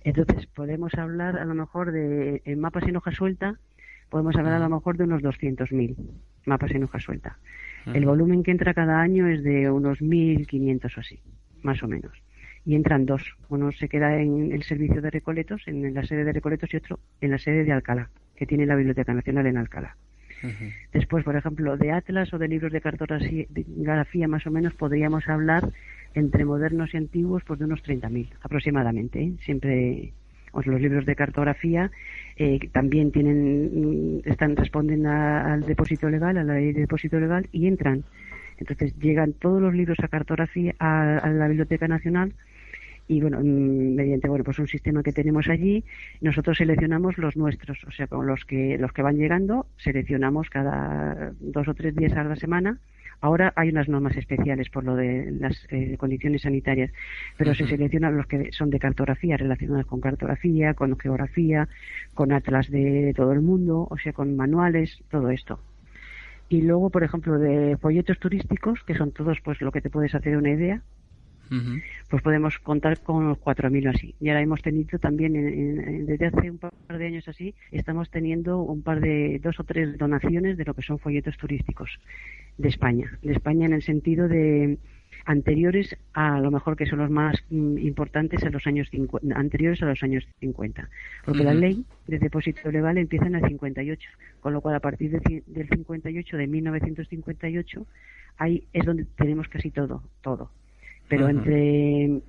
Entonces, 0.06 0.46
podemos 0.46 0.94
hablar 0.94 1.38
a 1.38 1.44
lo 1.44 1.54
mejor 1.54 1.91
de 1.91 2.41
en 2.46 2.58
mapas 2.62 2.88
en 2.88 2.96
hoja 2.96 3.12
suelta, 3.12 3.60
podemos 4.10 4.38
hablar 4.38 4.54
a 4.54 4.60
lo 4.60 4.70
mejor 4.70 4.96
de 4.96 5.04
unos 5.04 5.24
200.000 5.24 5.98
mapas 6.46 6.72
en 6.72 6.86
hoja 6.86 7.02
suelta. 7.02 7.38
El 7.86 8.06
volumen 8.06 8.44
que 8.44 8.52
entra 8.52 8.74
cada 8.74 9.02
año 9.02 9.28
es 9.28 9.44
de 9.44 9.70
unos 9.70 10.00
1.500 10.00 10.96
o 10.96 11.00
así, 11.02 11.20
más 11.63 11.84
o 11.84 11.89
menos 11.89 12.13
y 12.65 12.76
entran 12.76 13.06
dos. 13.06 13.36
Uno 13.50 13.71
se 13.71 13.89
queda 13.89 14.19
en 14.21 14.52
el 14.52 14.63
servicio 14.63 15.02
de 15.02 15.10
Recoletos, 15.10 15.63
en 15.67 15.93
la 15.93 16.04
sede 16.04 16.24
de 16.24 16.34
Recoletos, 16.34 16.74
y 16.74 16.78
otro 16.78 17.00
en 17.19 17.32
la 17.32 17.38
sede 17.38 17.63
de 17.63 17.71
Alcalá, 17.71 18.10
que 18.36 18.45
tiene 18.45 18.65
la 18.65 18.76
Biblioteca 18.76 19.13
Nacional 19.13 19.47
en 19.47 19.58
Alcalá. 19.58 19.95
Después, 20.91 21.24
por 21.24 21.36
ejemplo, 21.36 21.78
de 21.78 21.91
Atlas 21.91 22.34
o 22.34 22.39
de 22.39 22.47
libros 22.47 22.71
de 22.71 22.82
cartografía, 22.82 24.28
más 24.28 24.47
o 24.47 24.52
menos, 24.52 24.74
podríamos 24.74 25.28
hablar 25.28 25.69
entre 26.15 26.45
modernos 26.45 26.93
y 26.93 26.97
antiguos 26.97 27.43
pues 27.45 27.60
de 27.60 27.65
unos 27.65 27.84
30.000 27.84 28.30
aproximadamente. 28.41 29.21
¿eh? 29.21 29.34
Siempre 29.45 30.13
los 30.54 30.82
libros 30.82 31.06
de 31.06 31.15
cartografía 31.15 31.91
eh, 32.36 32.60
también 32.71 33.12
tienen 33.12 34.17
mm, 34.17 34.21
están 34.26 34.56
responden 34.56 35.06
al 35.06 35.62
depósito 35.62 36.10
legal, 36.10 36.38
a 36.38 36.43
la 36.43 36.56
ley 36.56 36.74
de 36.74 36.82
depósito 36.82 37.19
legal 37.19 37.47
y 37.52 37.67
entran. 37.67 38.04
Entonces 38.58 38.97
llegan 39.00 39.34
todos 39.34 39.62
los 39.62 39.74
libros 39.74 39.97
a 40.02 40.08
cartografía 40.08 40.76
a 40.80 41.30
la 41.30 41.47
Biblioteca 41.47 41.88
Nacional 41.88 42.34
y 43.12 43.19
bueno, 43.19 43.41
mm, 43.41 43.95
mediante 43.95 44.30
bueno, 44.30 44.45
pues 44.45 44.58
un 44.60 44.67
sistema 44.67 45.04
que 45.04 45.12
tenemos 45.12 45.50
allí, 45.50 45.84
nosotros 46.21 46.58
seleccionamos 46.58 47.17
los 47.17 47.36
nuestros, 47.36 47.84
o 47.84 47.91
sea, 47.91 48.08
con 48.08 48.26
los 48.26 48.45
que 48.45 48.78
los 48.78 48.93
que 48.93 49.02
van 49.02 49.17
llegando, 49.17 49.65
seleccionamos 49.76 50.50
cada 50.50 51.34
dos 51.41 51.67
o 51.67 51.74
tres 51.74 51.93
días 51.93 52.13
a 52.13 52.24
la 52.24 52.38
semana. 52.38 52.80
Ahora 53.19 53.52
hay 53.58 53.67
unas 53.67 53.89
normas 53.89 54.15
especiales 54.15 54.69
por 54.69 54.86
lo 54.86 54.95
de 54.95 55.30
las 55.30 55.67
eh, 55.71 55.97
condiciones 55.97 56.43
sanitarias, 56.43 56.91
pero 57.38 57.54
se 57.54 57.67
seleccionan 57.67 58.15
los 58.15 58.28
que 58.28 58.54
son 58.54 58.69
de 58.69 58.80
cartografía, 58.80 59.36
relacionados 59.36 59.86
con 59.88 60.00
cartografía, 60.00 60.74
con 60.74 60.97
geografía, 60.97 61.67
con 62.13 62.32
atlas 62.32 62.71
de 62.71 63.13
todo 63.13 63.34
el 63.34 63.41
mundo, 63.41 63.88
o 63.91 63.97
sea, 63.97 64.13
con 64.13 64.38
manuales, 64.38 65.04
todo 65.10 65.32
esto. 65.32 65.60
Y 66.47 66.62
luego, 66.62 66.89
por 66.89 67.04
ejemplo, 67.04 67.38
de 67.38 67.76
folletos 67.76 68.19
turísticos, 68.19 68.82
que 68.86 68.95
son 68.95 69.12
todos 69.12 69.39
pues 69.43 69.60
lo 69.60 69.74
que 69.74 69.82
te 69.82 69.89
puedes 69.89 70.15
hacer 70.15 70.38
una 70.38 70.52
idea, 70.52 70.82
pues 72.10 72.24
podemos 72.24 72.58
contar 72.60 73.02
con 73.02 73.28
los 73.28 73.38
4.000 73.40 73.94
así. 73.94 74.16
Y 74.20 74.30
ahora 74.30 74.42
hemos 74.42 74.62
tenido 74.62 75.00
también, 75.00 75.34
desde 76.06 76.28
hace 76.28 76.50
un 76.50 76.58
par 76.58 76.72
de 76.98 77.06
años 77.06 77.28
así, 77.28 77.54
estamos 77.72 78.10
teniendo 78.10 78.62
un 78.62 78.82
par 78.82 79.02
de, 79.02 79.40
dos 79.44 79.60
o 79.60 79.64
tres 79.64 79.98
donaciones 79.98 80.58
de 80.58 80.66
lo 80.66 80.74
que 80.74 80.82
son 80.82 81.00
folletos 81.00 81.38
turísticos 81.38 82.00
de 82.58 82.70
España. 82.70 83.18
De 83.22 83.34
España 83.34 83.66
en 83.66 83.74
el 83.74 83.82
sentido 83.82 84.28
de 84.28 84.78
anteriores 85.26 85.96
a, 86.14 86.40
lo 86.40 86.52
mejor 86.52 86.76
que 86.76 86.86
son 86.86 87.00
los 87.00 87.10
más 87.10 87.36
mm, 87.50 87.78
importantes 87.80 88.44
a 88.44 88.50
los 88.50 88.66
años 88.66 88.90
anteriores 89.36 89.82
a 89.84 89.86
los 89.86 90.02
años 90.02 90.28
50 90.40 90.90
porque 91.26 91.44
la 91.44 91.54
ley 91.54 91.86
de 92.08 92.18
depósito 92.18 92.72
legal 92.72 92.98
empieza 92.98 93.28
en 93.28 93.36
el 93.36 93.48
58 93.48 94.10
con 94.40 94.54
lo 94.54 94.62
cual 94.62 94.76
a 94.76 94.80
partir 94.80 95.12
de, 95.12 95.44
del 95.46 95.70
58 95.70 96.38
de 96.38 96.48
1958 96.48 97.86
ahí 98.38 98.64
es 98.74 98.86
donde 98.86 99.06
tenemos 99.16 99.48
casi 99.48 99.70
todo 99.70 100.02
todo 100.22 100.50
pero 101.12 101.28
entre 101.28 102.21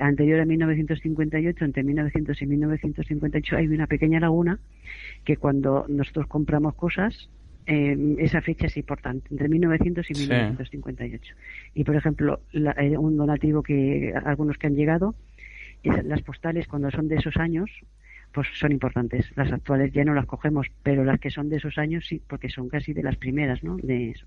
anterior 0.00 0.38
a 0.38 0.44
1958, 0.44 1.64
entre 1.64 1.82
1900 1.82 2.40
y 2.40 2.46
1958 2.46 3.56
hay 3.56 3.66
una 3.66 3.88
pequeña 3.88 4.20
laguna 4.20 4.60
que 5.24 5.36
cuando 5.36 5.86
nosotros 5.88 6.28
compramos 6.28 6.76
cosas 6.76 7.28
eh, 7.66 7.96
esa 8.18 8.40
fecha 8.40 8.66
es 8.66 8.76
importante, 8.76 9.26
entre 9.32 9.48
1900 9.48 10.08
y 10.08 10.14
1958. 10.14 11.34
Y 11.74 11.82
por 11.82 11.96
ejemplo, 11.96 12.38
eh, 12.52 12.96
un 12.96 13.16
donativo 13.16 13.64
que 13.64 14.14
algunos 14.24 14.56
que 14.56 14.68
han 14.68 14.76
llegado, 14.76 15.16
las 15.82 16.22
postales 16.22 16.68
cuando 16.68 16.92
son 16.92 17.08
de 17.08 17.16
esos 17.16 17.36
años, 17.38 17.70
pues 18.32 18.46
son 18.54 18.70
importantes. 18.70 19.32
Las 19.34 19.52
actuales 19.52 19.92
ya 19.92 20.04
no 20.04 20.14
las 20.14 20.26
cogemos, 20.26 20.68
pero 20.84 21.04
las 21.04 21.18
que 21.18 21.30
son 21.30 21.48
de 21.48 21.56
esos 21.56 21.76
años 21.76 22.06
sí, 22.06 22.22
porque 22.24 22.48
son 22.48 22.68
casi 22.68 22.92
de 22.92 23.02
las 23.02 23.16
primeras, 23.16 23.64
¿no? 23.64 23.76
De 23.78 24.10
eso 24.10 24.26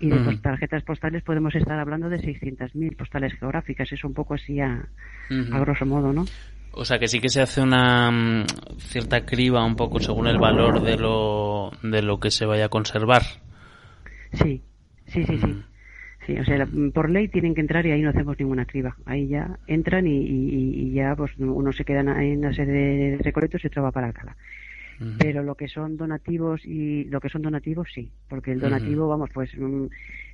y 0.00 0.08
de 0.08 0.36
tarjetas 0.38 0.82
postales 0.82 1.22
podemos 1.22 1.54
estar 1.54 1.78
hablando 1.78 2.08
de 2.08 2.18
600.000 2.18 2.96
postales 2.96 3.34
geográficas. 3.38 3.92
Es 3.92 4.02
un 4.02 4.14
poco 4.14 4.34
así 4.34 4.58
a, 4.60 4.88
grosso 5.28 5.84
modo, 5.86 6.12
¿no? 6.12 6.24
O 6.72 6.84
sea 6.84 6.98
que 6.98 7.08
sí 7.08 7.20
que 7.20 7.28
se 7.28 7.42
hace 7.42 7.60
una 7.60 8.10
mm, 8.10 8.46
cierta 8.78 9.26
criba 9.26 9.64
un 9.64 9.76
poco 9.76 10.00
según 10.00 10.26
el 10.26 10.38
valor 10.38 10.82
de 10.82 10.96
lo, 10.96 11.70
de 11.82 12.02
lo 12.02 12.18
que 12.18 12.30
se 12.30 12.46
vaya 12.46 12.66
a 12.66 12.68
conservar. 12.68 13.22
Sí, 14.32 14.62
sí, 15.06 15.24
sí, 15.24 15.38
sí. 15.38 15.62
Sí, 16.26 16.38
o 16.38 16.44
sea, 16.44 16.68
por 16.94 17.10
ley 17.10 17.28
tienen 17.28 17.54
que 17.54 17.60
entrar 17.60 17.84
y 17.86 17.92
ahí 17.92 18.02
no 18.02 18.10
hacemos 18.10 18.38
ninguna 18.38 18.66
criba. 18.66 18.96
Ahí 19.04 19.28
ya 19.28 19.58
entran 19.66 20.06
y, 20.06 20.92
ya 20.92 21.14
pues 21.16 21.32
uno 21.38 21.72
se 21.72 21.84
queda 21.84 22.00
en 22.00 22.38
una 22.38 22.54
serie 22.54 22.72
de 22.72 23.18
recolectos 23.20 23.64
y 23.64 23.66
otro 23.66 23.82
va 23.82 23.90
para 23.90 24.08
Alcalá 24.08 24.36
pero 25.18 25.42
lo 25.42 25.54
que 25.54 25.68
son 25.68 25.96
donativos 25.96 26.64
y 26.64 27.04
lo 27.04 27.20
que 27.20 27.30
son 27.30 27.40
donativos 27.40 27.88
sí, 27.94 28.10
porque 28.28 28.52
el 28.52 28.60
donativo, 28.60 29.08
vamos, 29.08 29.30
pues 29.32 29.50
mm, 29.56 29.86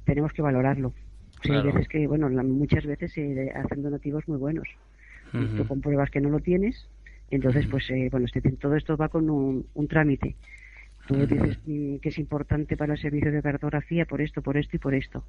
tenemos 0.05 0.33
que 0.33 0.43
valorarlo. 0.43 0.93
hay 1.49 1.63
veces 1.63 1.87
que, 1.89 2.07
bueno, 2.07 2.29
muchas 2.43 2.85
veces 2.85 3.13
se 3.13 3.51
hacen 3.55 3.83
donativos 3.83 4.27
muy 4.27 4.39
buenos. 4.39 4.69
Tú 5.31 5.67
compruebas 5.67 6.11
que 6.11 6.21
no 6.21 6.31
lo 6.31 6.41
tienes, 6.41 6.89
entonces, 7.31 7.67
pues, 7.67 7.91
eh, 7.91 8.09
bueno, 8.11 8.27
este, 8.27 8.41
todo 8.53 8.75
esto 8.75 8.97
va 8.97 9.09
con 9.09 9.29
un, 9.29 9.89
trámite. 9.89 10.35
Tú 11.07 11.15
dices 11.27 11.59
mm, 11.67 11.97
que 11.97 12.09
es 12.09 12.19
importante 12.19 12.77
para 12.77 12.95
el 12.95 12.99
servicio 12.99 13.31
de 13.31 13.43
cartografía 13.43 14.07
por 14.07 14.21
esto, 14.21 14.43
por 14.43 14.57
esto 14.57 14.77
y 14.77 14.79
por 14.79 14.95
esto. 14.95 15.25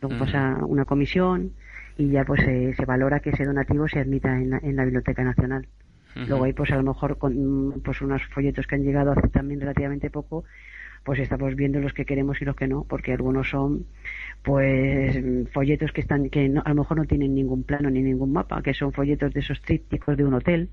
Luego 0.00 0.18
pasa 0.18 0.58
una 0.66 0.84
comisión 0.84 1.52
y 1.96 2.08
ya 2.08 2.24
pues 2.24 2.40
se 2.42 2.84
valora 2.84 3.20
que 3.20 3.30
ese 3.30 3.44
donativo 3.44 3.86
se 3.86 4.00
admita 4.00 4.36
en 4.36 4.74
la 4.74 4.84
Biblioteca 4.84 5.22
Nacional. 5.22 5.68
Luego 6.14 6.44
hay 6.44 6.52
pues 6.52 6.70
a 6.70 6.76
lo 6.76 6.82
mejor 6.82 7.18
con 7.18 7.80
pues 7.84 8.00
unos 8.02 8.22
folletos 8.26 8.66
que 8.66 8.74
han 8.74 8.82
llegado 8.82 9.12
hace 9.12 9.28
también 9.28 9.60
relativamente 9.60 10.10
poco, 10.10 10.44
pues 11.04 11.18
estamos 11.18 11.54
viendo 11.54 11.80
los 11.80 11.92
que 11.92 12.04
queremos 12.04 12.40
y 12.40 12.44
los 12.44 12.56
que 12.56 12.68
no, 12.68 12.84
porque 12.84 13.12
algunos 13.12 13.48
son 13.48 13.86
pues 14.42 15.18
folletos 15.52 15.92
que 15.92 16.00
están 16.02 16.30
que 16.30 16.52
a 16.64 16.68
lo 16.68 16.74
mejor 16.74 16.98
no 16.98 17.04
tienen 17.04 17.34
ningún 17.34 17.64
plano 17.64 17.90
ni 17.90 18.02
ningún 18.02 18.32
mapa, 18.32 18.62
que 18.62 18.74
son 18.74 18.92
folletos 18.92 19.32
de 19.32 19.40
esos 19.40 19.60
trípticos 19.62 20.16
de 20.16 20.24
un 20.24 20.34
hotel 20.34 20.70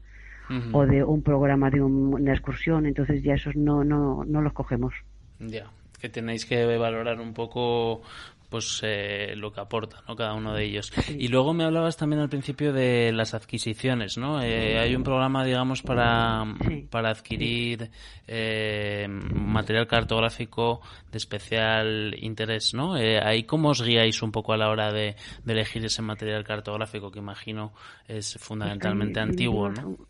o 0.72 0.86
de 0.86 1.04
un 1.04 1.22
programa 1.22 1.70
de 1.70 1.80
una 1.82 2.32
excursión, 2.32 2.88
entonces 2.88 3.22
ya 3.24 3.36
esos 3.36 3.56
no 3.56 3.84
no 3.84 4.24
no 4.26 4.42
los 4.42 4.54
cogemos. 4.54 4.94
Ya, 5.40 5.72
que 6.00 6.10
tenéis 6.10 6.46
que 6.46 6.66
valorar 6.78 7.20
un 7.22 7.34
poco 7.34 8.02
pues 8.50 8.82
eh, 8.84 9.34
lo 9.36 9.52
que 9.52 9.62
aporta 9.62 10.04
¿no? 10.08 10.16
cada 10.16 10.34
uno 10.34 10.54
de 10.54 10.66
ellos. 10.66 10.92
Y 11.08 11.28
luego 11.28 11.54
me 11.54 11.64
hablabas 11.64 11.98
también 11.98 12.22
al 12.22 12.30
principio 12.30 12.74
de 12.74 13.12
las 13.12 13.34
adquisiciones, 13.34 14.18
¿no? 14.18 14.42
Eh, 14.42 14.80
hay 14.80 14.96
un 14.96 15.04
programa, 15.04 15.46
digamos, 15.46 15.82
para, 15.82 16.44
para 16.90 17.10
adquirir 17.10 17.92
eh, 18.28 19.08
material 19.08 19.88
cartográfico 19.88 20.82
de 21.12 21.18
especial 21.18 22.16
interés, 22.20 22.74
¿no? 22.74 22.94
ahí 22.94 23.44
cómo 23.44 23.70
os 23.70 23.82
guiáis 23.82 24.22
un 24.22 24.32
poco 24.32 24.54
a 24.54 24.58
la 24.58 24.70
hora 24.70 24.92
de, 24.92 25.16
de 25.44 25.54
elegir 25.54 25.84
ese 25.86 26.02
material 26.02 26.44
cartográfico 26.44 27.12
que 27.12 27.20
imagino 27.20 27.74
es 28.08 28.38
fundamentalmente 28.40 29.20
antiguo, 29.20 29.70
¿no? 29.70 30.09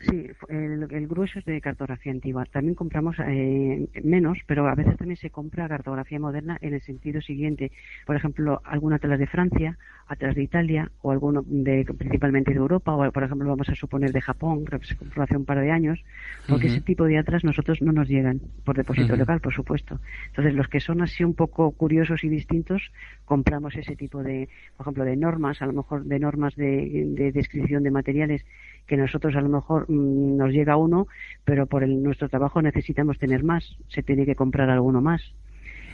Sí, 0.00 0.26
el, 0.48 1.06
grueso 1.06 1.38
es 1.40 1.44
de 1.44 1.60
cartografía 1.60 2.10
antigua. 2.10 2.46
También 2.46 2.74
compramos 2.74 3.16
eh, 3.18 3.86
menos, 4.02 4.38
pero 4.46 4.66
a 4.66 4.74
veces 4.74 4.96
también 4.96 5.18
se 5.18 5.28
compra 5.28 5.68
cartografía 5.68 6.18
moderna 6.18 6.56
en 6.62 6.72
el 6.72 6.80
sentido 6.80 7.20
siguiente. 7.20 7.70
Por 8.06 8.16
ejemplo, 8.16 8.62
alguna 8.64 8.96
atlas 8.96 9.18
de 9.18 9.26
Francia, 9.26 9.76
atlas 10.06 10.34
de 10.34 10.42
Italia 10.42 10.90
o 11.02 11.10
alguno 11.10 11.42
de, 11.46 11.84
principalmente 11.98 12.52
de 12.52 12.56
Europa 12.56 12.94
o, 12.94 13.12
por 13.12 13.24
ejemplo, 13.24 13.46
vamos 13.46 13.68
a 13.68 13.74
suponer 13.74 14.10
de 14.10 14.22
Japón, 14.22 14.64
que 14.64 14.78
se 14.86 14.96
compró 14.96 15.22
hace 15.22 15.36
un 15.36 15.44
par 15.44 15.60
de 15.60 15.70
años, 15.70 16.02
porque 16.48 16.68
ese 16.68 16.80
tipo 16.80 17.04
de 17.04 17.18
atlas 17.18 17.44
nosotros 17.44 17.82
no 17.82 17.92
nos 17.92 18.08
llegan 18.08 18.40
por 18.64 18.76
depósito 18.76 19.16
local, 19.16 19.40
por 19.40 19.52
supuesto. 19.52 20.00
Entonces, 20.28 20.54
los 20.54 20.68
que 20.68 20.80
son 20.80 21.02
así 21.02 21.24
un 21.24 21.34
poco 21.34 21.72
curiosos 21.72 22.24
y 22.24 22.30
distintos, 22.30 22.90
compramos 23.26 23.76
ese 23.76 23.96
tipo 23.96 24.22
de, 24.22 24.48
por 24.78 24.84
ejemplo, 24.84 25.04
de 25.04 25.16
normas, 25.16 25.60
a 25.60 25.66
lo 25.66 25.74
mejor 25.74 26.04
de 26.04 26.18
normas 26.18 26.56
de 26.56 27.32
descripción 27.34 27.82
de 27.82 27.90
materiales 27.90 28.46
que 28.90 28.96
nosotros 28.96 29.36
a 29.36 29.40
lo 29.40 29.48
mejor 29.48 29.88
mm, 29.88 30.36
nos 30.36 30.50
llega 30.50 30.76
uno, 30.76 31.06
pero 31.44 31.66
por 31.66 31.84
el, 31.84 32.02
nuestro 32.02 32.28
trabajo 32.28 32.60
necesitamos 32.60 33.18
tener 33.20 33.44
más, 33.44 33.76
se 33.86 34.02
tiene 34.02 34.26
que 34.26 34.34
comprar 34.34 34.68
alguno 34.68 35.00
más. 35.00 35.22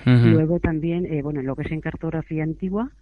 Luego 0.06 0.61
también, 0.61 1.04
eh, 1.06 1.20
bueno, 1.20 1.42
lo 1.42 1.56
que 1.56 1.64
es 1.64 1.72
en 1.72 1.80
cartografía 1.80 2.44
antigua, 2.44 2.92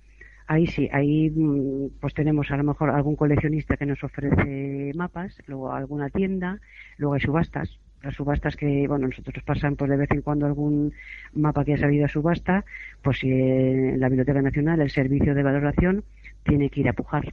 ahí 0.47 0.67
sí, 0.67 0.89
ahí 0.91 1.31
mm, 1.31 2.01
pues 2.01 2.15
tenemos 2.15 2.51
a 2.51 2.57
lo 2.57 2.65
mejor 2.65 2.91
algún 2.91 3.15
coleccionista 3.15 3.77
que 3.77 3.87
nos 3.87 4.03
ofrece 4.03 4.91
mapas, 4.97 5.37
luego 5.47 5.71
alguna 5.71 6.09
tienda, 6.09 6.59
luego 6.97 7.15
hay 7.15 7.21
subastas, 7.21 7.79
las 8.03 8.15
subastas 8.15 8.57
que, 8.57 8.89
bueno, 8.89 9.07
nosotros 9.07 9.45
pasan 9.45 9.77
pues 9.77 9.91
de 9.91 9.99
vez 9.99 10.11
en 10.11 10.23
cuando 10.23 10.47
algún 10.47 10.93
mapa 11.35 11.65
que 11.65 11.75
ha 11.75 11.79
salido 11.79 12.07
a 12.07 12.09
subasta, 12.09 12.65
pues 13.03 13.23
en 13.23 14.01
la 14.01 14.09
Biblioteca 14.09 14.43
Nacional 14.43 14.81
el 14.81 14.91
servicio 14.91 15.35
de 15.35 15.43
valoración 15.43 16.05
tiene 16.43 16.69
que 16.71 16.81
ir 16.81 16.89
a 16.89 16.95
pujar. 16.95 17.31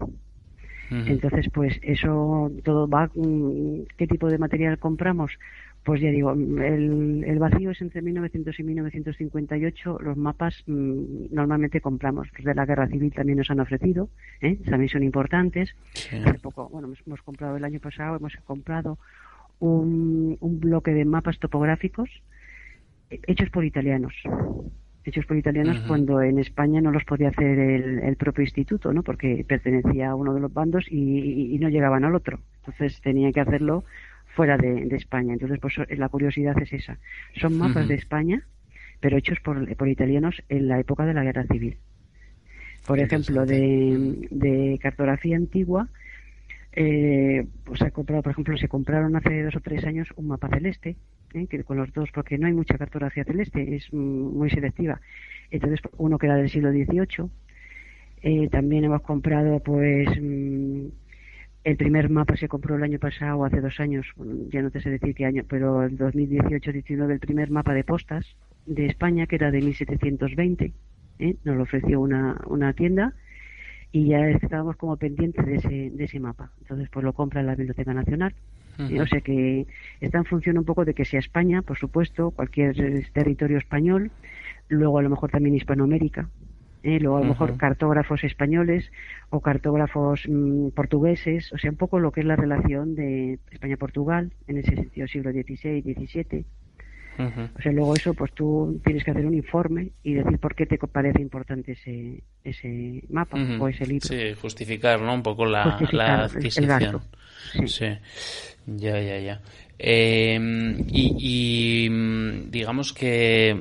Entonces, 0.91 1.47
pues 1.53 1.79
eso 1.81 2.51
todo 2.63 2.87
va. 2.87 3.09
¿Qué 3.97 4.07
tipo 4.07 4.29
de 4.29 4.37
material 4.37 4.77
compramos? 4.77 5.31
Pues 5.83 6.01
ya 6.01 6.09
digo, 6.09 6.33
el, 6.33 7.37
vacío 7.39 7.71
es 7.71 7.81
entre 7.81 8.01
1900 8.01 8.59
y 8.59 8.63
1958. 8.63 9.99
Los 10.01 10.17
mapas 10.17 10.63
mm, 10.67 11.33
normalmente 11.33 11.79
compramos. 11.79 12.27
Los 12.33 12.43
de 12.43 12.53
la 12.53 12.65
guerra 12.65 12.87
civil 12.87 13.13
también 13.13 13.37
nos 13.37 13.49
han 13.49 13.61
ofrecido, 13.61 14.09
¿eh? 14.41 14.57
también 14.69 14.89
son 14.89 15.03
importantes. 15.03 15.73
Hace 15.95 16.39
poco, 16.39 16.67
bueno, 16.69 16.93
hemos, 17.05 17.21
comprado 17.21 17.55
el 17.55 17.63
año 17.63 17.79
pasado, 17.79 18.17
hemos 18.17 18.35
comprado 18.45 18.99
un, 19.59 20.37
un 20.41 20.59
bloque 20.59 20.91
de 20.91 21.05
mapas 21.05 21.39
topográficos 21.39 22.09
hechos 23.27 23.49
por 23.49 23.65
italianos 23.65 24.13
hechos 25.03 25.25
por 25.25 25.37
italianos 25.37 25.79
cuando 25.87 26.21
en 26.21 26.39
España 26.39 26.81
no 26.81 26.91
los 26.91 27.03
podía 27.05 27.29
hacer 27.29 27.57
el, 27.57 28.15
propio 28.15 28.43
instituto, 28.43 28.93
¿no? 28.93 29.03
Porque 29.03 29.43
pertenecía 29.47 30.11
a 30.11 30.15
uno 30.15 30.33
de 30.33 30.39
los 30.39 30.53
bandos 30.53 30.85
y, 30.89 31.57
no 31.59 31.69
llegaban 31.69 32.03
al 32.03 32.15
otro. 32.15 32.39
Entonces 32.59 33.01
tenían 33.01 33.31
que 33.33 33.41
hacerlo 33.41 33.83
fuera 34.35 34.57
de, 34.57 34.87
España. 34.95 35.33
Entonces, 35.33 35.59
pues 35.59 35.75
la 35.89 36.09
curiosidad 36.09 36.55
es 36.61 36.73
esa. 36.73 36.97
Son 37.35 37.57
mapas 37.57 37.87
de 37.87 37.95
España, 37.95 38.43
pero 38.99 39.17
hechos 39.17 39.39
por, 39.39 39.75
por 39.75 39.87
italianos 39.87 40.41
en 40.49 40.67
la 40.67 40.79
época 40.79 41.05
de 41.05 41.13
la 41.13 41.23
Guerra 41.23 41.45
Civil. 41.45 41.77
Por 42.85 42.99
ejemplo, 42.99 43.45
de, 43.45 44.27
de 44.31 44.79
cartografía 44.81 45.35
antigua, 45.35 45.87
eh, 46.73 47.45
pues 47.65 47.81
ha 47.81 47.91
comprado, 47.91 48.23
por 48.23 48.31
ejemplo, 48.31 48.57
se 48.57 48.69
compraron 48.69 49.15
hace 49.15 49.43
dos 49.43 49.55
o 49.55 49.59
tres 49.59 49.83
años 49.85 50.07
un 50.15 50.27
mapa 50.27 50.47
celeste, 50.49 50.95
¿eh? 51.33 51.63
con 51.63 51.77
los 51.77 51.91
dos, 51.93 52.09
porque 52.13 52.37
no 52.37 52.47
hay 52.47 52.53
mucha 52.53 52.77
cartografía 52.77 53.25
celeste, 53.25 53.75
es 53.75 53.91
muy 53.93 54.49
selectiva. 54.49 55.01
Entonces, 55.49 55.81
uno 55.97 56.17
que 56.17 56.27
era 56.27 56.35
del 56.35 56.49
siglo 56.49 56.71
XVIII. 56.71 57.29
Eh, 58.23 58.47
también 58.49 58.85
hemos 58.85 59.01
comprado, 59.01 59.59
pues, 59.59 60.09
mm, 60.21 60.87
El 61.63 61.77
primer 61.77 62.09
mapa 62.09 62.35
se 62.37 62.47
compró 62.47 62.75
el 62.75 62.81
año 62.83 62.97
pasado, 62.97 63.45
hace 63.45 63.61
dos 63.61 63.79
años, 63.79 64.07
ya 64.49 64.63
no 64.63 64.71
te 64.71 64.81
sé 64.81 64.89
decir 64.89 65.13
qué 65.13 65.25
año, 65.25 65.43
pero 65.47 65.83
en 65.85 65.95
2018-19 65.95 67.13
el 67.13 67.19
primer 67.19 67.51
mapa 67.51 67.75
de 67.75 67.83
postas 67.83 68.25
de 68.65 68.87
España, 68.87 69.27
que 69.27 69.35
era 69.35 69.51
de 69.51 69.61
1720, 69.61 70.73
¿eh? 71.19 71.35
nos 71.43 71.55
lo 71.55 71.63
ofreció 71.63 72.01
una, 72.01 72.41
una 72.47 72.73
tienda 72.73 73.13
y 73.91 74.07
ya 74.07 74.27
estábamos 74.29 74.77
como 74.77 74.95
pendientes 74.97 75.45
de 75.45 75.55
ese, 75.55 75.89
de 75.91 76.03
ese 76.03 76.19
mapa. 76.19 76.51
Entonces, 76.61 76.89
pues 76.89 77.03
lo 77.03 77.13
compra 77.13 77.43
la 77.43 77.55
Biblioteca 77.55 77.93
Nacional. 77.93 78.33
O 78.79 79.05
sea 79.05 79.21
que 79.21 79.67
está 79.99 80.17
en 80.17 80.25
función 80.25 80.57
un 80.57 80.65
poco 80.65 80.85
de 80.85 80.95
que 80.95 81.05
sea 81.05 81.19
España, 81.19 81.61
por 81.61 81.77
supuesto, 81.77 82.31
cualquier 82.31 82.73
territorio 83.11 83.59
español, 83.59 84.09
luego 84.69 84.97
a 84.97 85.03
lo 85.03 85.09
mejor 85.09 85.29
también 85.29 85.53
Hispanoamérica, 85.53 86.29
¿eh? 86.83 86.99
luego 86.99 87.17
a 87.17 87.21
lo 87.21 87.27
mejor 87.27 87.57
cartógrafos 87.57 88.23
españoles 88.23 88.91
o 89.29 89.39
cartógrafos 89.39 90.23
mm, 90.27 90.69
portugueses, 90.69 91.51
o 91.53 91.57
sea, 91.57 91.69
un 91.69 91.77
poco 91.77 91.99
lo 91.99 92.11
que 92.11 92.21
es 92.21 92.25
la 92.25 92.35
relación 92.35 92.95
de 92.95 93.39
España-Portugal, 93.51 94.33
en 94.47 94.57
ese 94.57 94.75
sentido 94.75 95.07
siglo 95.07 95.31
XVI, 95.31 95.81
XVII. 95.81 96.45
O 97.19 97.61
sea, 97.61 97.71
luego 97.71 97.95
eso, 97.95 98.13
pues 98.13 98.31
tú 98.33 98.79
tienes 98.83 99.03
que 99.03 99.11
hacer 99.11 99.25
un 99.25 99.35
informe 99.35 99.89
y 100.03 100.13
decir 100.13 100.39
por 100.39 100.55
qué 100.55 100.65
te 100.65 100.77
parece 100.77 101.21
importante 101.21 101.73
ese, 101.73 102.23
ese 102.43 103.03
mapa 103.09 103.37
o 103.59 103.67
ese 103.67 103.85
libro. 103.85 104.07
Sí, 104.07 104.33
justificar, 104.41 105.01
¿no? 105.01 105.13
Un 105.13 105.21
poco 105.21 105.45
la, 105.45 105.77
la 105.91 106.23
adquisición. 106.23 107.01
Sí. 107.65 107.85
ya, 108.65 108.99
ya, 108.99 109.19
ya. 109.19 109.41
Em, 109.77 110.85
y, 110.89 111.89
mm, 111.89 112.51
digamos 112.51 112.93
que, 112.93 113.59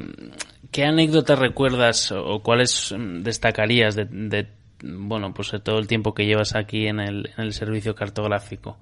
¿qué 0.71 0.85
anécdota 0.85 1.35
recuerdas 1.35 2.13
o 2.13 2.43
cuáles 2.43 2.95
mm, 2.97 3.23
destacarías 3.23 3.95
de, 3.97 4.05
de 4.05 4.47
bueno, 4.83 5.35
pues 5.35 5.51
de 5.51 5.61
todo 5.61 5.79
el 5.79 5.87
tiempo 5.87 6.15
que 6.15 6.27
llevas 6.27 6.55
aquí 6.55 6.87
en 6.87 7.01
el, 7.01 7.31
en 7.37 7.45
el 7.45 7.53
servicio 7.53 7.95
cartográfico? 7.95 8.79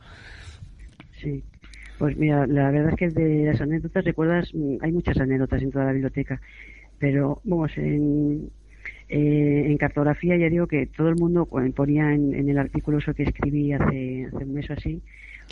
Sí, 1.21 1.43
pues 1.99 2.17
mira, 2.17 2.47
la 2.47 2.71
verdad 2.71 2.91
es 2.93 2.97
que 2.97 3.09
de 3.09 3.45
las 3.45 3.61
anécdotas, 3.61 4.05
recuerdas, 4.05 4.55
mm, 4.55 4.77
hay 4.81 4.93
muchas 4.93 5.19
anécdotas 5.19 5.63
en 5.63 5.71
toda 5.71 5.87
la 5.87 5.93
biblioteca, 5.93 6.41
pero 6.99 7.41
vamos, 7.45 7.77
en, 7.77 8.51
eh, 9.09 9.65
en 9.67 9.77
cartografía 9.79 10.37
ya 10.37 10.49
digo 10.49 10.67
que 10.67 10.87
todo 10.87 11.09
el 11.09 11.17
mundo 11.17 11.47
ponía 11.75 12.13
en, 12.13 12.35
en, 12.35 12.49
el 12.49 12.59
artículo 12.59 12.99
eso 12.99 13.15
que 13.15 13.25
escribí 13.25 13.73
hace, 13.73 14.27
hace 14.27 14.45
un 14.45 14.55
mes 14.55 14.71
o 14.71 14.75
así, 14.75 15.03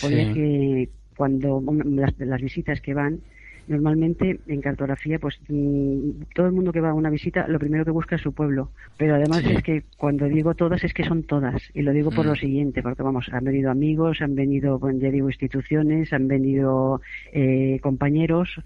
ponía 0.00 0.32
que 0.32 0.88
cuando 1.16 1.62
las, 1.84 2.18
las 2.18 2.40
visitas 2.40 2.80
que 2.80 2.94
van, 2.94 3.20
normalmente 3.68 4.40
en 4.46 4.60
cartografía, 4.60 5.18
pues 5.18 5.38
mm, 5.48 6.22
todo 6.34 6.46
el 6.46 6.52
mundo 6.52 6.72
que 6.72 6.80
va 6.80 6.90
a 6.90 6.94
una 6.94 7.10
visita, 7.10 7.46
lo 7.48 7.58
primero 7.58 7.84
que 7.84 7.90
busca 7.90 8.16
es 8.16 8.22
su 8.22 8.32
pueblo. 8.32 8.70
Pero 8.96 9.14
además 9.14 9.44
es 9.44 9.62
que 9.62 9.84
cuando 9.96 10.26
digo 10.26 10.54
todas, 10.54 10.84
es 10.84 10.94
que 10.94 11.04
son 11.04 11.22
todas. 11.24 11.62
Y 11.74 11.82
lo 11.82 11.92
digo 11.92 12.10
por 12.10 12.26
lo 12.26 12.32
mm. 12.32 12.36
siguiente, 12.36 12.82
porque 12.82 13.02
vamos, 13.02 13.28
han 13.32 13.44
venido 13.44 13.70
amigos, 13.70 14.20
han 14.20 14.34
venido, 14.34 14.80
ya 14.92 15.10
digo, 15.10 15.28
instituciones, 15.28 16.12
han 16.12 16.28
venido 16.28 17.00
eh, 17.32 17.78
compañeros. 17.82 18.60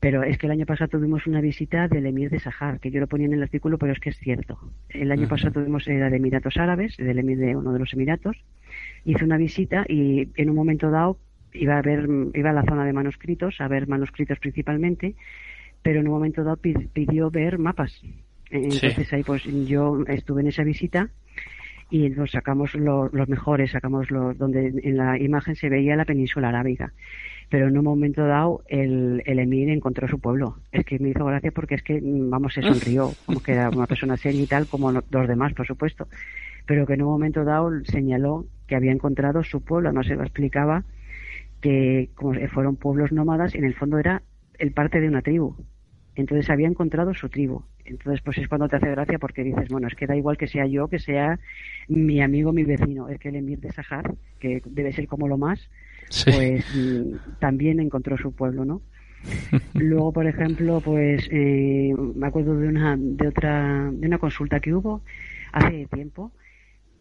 Pero 0.00 0.22
es 0.22 0.36
que 0.36 0.46
el 0.46 0.52
año 0.52 0.66
pasado 0.66 0.90
tuvimos 0.98 1.26
una 1.26 1.40
visita 1.40 1.88
del 1.88 2.04
emir 2.04 2.28
de 2.28 2.38
Sahar, 2.38 2.78
que 2.78 2.90
yo 2.90 3.00
lo 3.00 3.06
ponía 3.06 3.26
en 3.26 3.32
el 3.32 3.42
artículo, 3.42 3.78
pero 3.78 3.92
es 3.94 4.00
que 4.00 4.10
es 4.10 4.18
cierto. 4.18 4.58
El 4.90 5.10
año 5.10 5.26
pasado 5.28 5.52
tuvimos 5.52 5.86
la 5.86 6.10
de 6.10 6.16
Emiratos 6.16 6.58
Árabes, 6.58 6.98
del 6.98 7.18
emir 7.18 7.38
de 7.38 7.56
uno 7.56 7.72
de 7.72 7.78
los 7.78 7.94
Emiratos. 7.94 8.36
Hice 9.06 9.24
una 9.24 9.38
visita 9.38 9.86
y 9.88 10.28
en 10.36 10.50
un 10.50 10.56
momento 10.56 10.90
dado 10.90 11.16
iba 11.54 11.78
a 11.78 11.82
ver, 11.82 12.06
iba 12.34 12.50
a 12.50 12.52
la 12.52 12.64
zona 12.64 12.84
de 12.84 12.92
manuscritos, 12.92 13.60
a 13.60 13.68
ver 13.68 13.88
manuscritos 13.88 14.38
principalmente, 14.38 15.14
pero 15.82 16.00
en 16.00 16.08
un 16.08 16.14
momento 16.14 16.44
dado 16.44 16.56
pidió 16.56 17.30
ver 17.30 17.58
mapas. 17.58 18.02
Entonces 18.50 19.12
ahí 19.12 19.22
pues 19.22 19.44
yo 19.44 20.04
estuve 20.06 20.42
en 20.42 20.48
esa 20.48 20.64
visita 20.64 21.08
y 21.90 22.08
nos 22.10 22.32
sacamos 22.32 22.74
los, 22.74 23.12
mejores, 23.28 23.70
sacamos 23.70 24.10
los 24.10 24.36
donde 24.36 24.72
en 24.82 24.96
la 24.96 25.18
imagen 25.18 25.54
se 25.54 25.68
veía 25.68 25.96
la 25.96 26.04
península 26.04 26.48
arábiga. 26.48 26.92
Pero 27.50 27.68
en 27.68 27.76
un 27.76 27.84
momento 27.84 28.26
dado 28.26 28.62
el, 28.68 29.22
el 29.26 29.38
emir 29.38 29.68
encontró 29.68 30.08
su 30.08 30.18
pueblo. 30.18 30.56
Es 30.72 30.84
que 30.84 30.98
me 30.98 31.10
hizo 31.10 31.24
gracia 31.24 31.52
porque 31.52 31.74
es 31.74 31.82
que, 31.82 32.00
vamos, 32.02 32.54
se 32.54 32.62
sonrió, 32.62 33.12
como 33.26 33.42
que 33.42 33.52
era 33.52 33.68
una 33.70 33.86
persona 33.86 34.16
seria 34.16 34.42
y 34.42 34.46
tal, 34.46 34.66
como 34.66 34.90
los 34.92 35.28
demás, 35.28 35.52
por 35.52 35.66
supuesto. 35.66 36.08
Pero 36.66 36.86
que 36.86 36.94
en 36.94 37.02
un 37.02 37.10
momento 37.10 37.44
dado 37.44 37.70
señaló 37.84 38.46
que 38.66 38.76
había 38.76 38.92
encontrado 38.92 39.44
su 39.44 39.60
pueblo, 39.60 39.92
no 39.92 40.02
se 40.02 40.14
lo 40.14 40.22
explicaba, 40.22 40.84
que 41.64 42.10
como 42.14 42.34
fueron 42.48 42.76
pueblos 42.76 43.10
nómadas, 43.10 43.54
en 43.54 43.64
el 43.64 43.74
fondo 43.74 43.98
era 43.98 44.22
el 44.58 44.72
parte 44.72 45.00
de 45.00 45.08
una 45.08 45.22
tribu. 45.22 45.56
Entonces 46.14 46.50
había 46.50 46.68
encontrado 46.68 47.14
su 47.14 47.30
tribu. 47.30 47.62
Entonces, 47.86 48.20
pues 48.22 48.36
es 48.36 48.48
cuando 48.48 48.68
te 48.68 48.76
hace 48.76 48.90
gracia 48.90 49.18
porque 49.18 49.42
dices, 49.42 49.70
bueno, 49.70 49.88
es 49.88 49.94
que 49.94 50.06
da 50.06 50.14
igual 50.14 50.36
que 50.36 50.46
sea 50.46 50.66
yo, 50.66 50.88
que 50.88 50.98
sea 50.98 51.40
mi 51.88 52.20
amigo, 52.20 52.52
mi 52.52 52.64
vecino, 52.64 53.08
es 53.08 53.18
que 53.18 53.30
el 53.30 53.36
emir 53.36 53.60
de 53.60 53.72
Sahar, 53.72 54.14
que 54.38 54.60
debe 54.66 54.92
ser 54.92 55.06
como 55.06 55.26
lo 55.26 55.38
más, 55.38 55.70
pues 56.30 56.66
mm, 56.76 57.38
también 57.40 57.80
encontró 57.80 58.18
su 58.18 58.34
pueblo, 58.34 58.66
¿no? 58.66 58.82
Luego, 59.72 60.12
por 60.12 60.26
ejemplo, 60.26 60.82
pues 60.84 61.26
eh, 61.32 61.94
me 62.14 62.26
acuerdo 62.26 62.58
de 62.58 62.68
una, 62.68 62.94
de 62.98 63.26
otra, 63.26 63.90
de 63.90 64.06
una 64.06 64.18
consulta 64.18 64.60
que 64.60 64.74
hubo 64.74 65.00
hace 65.50 65.86
tiempo 65.86 66.30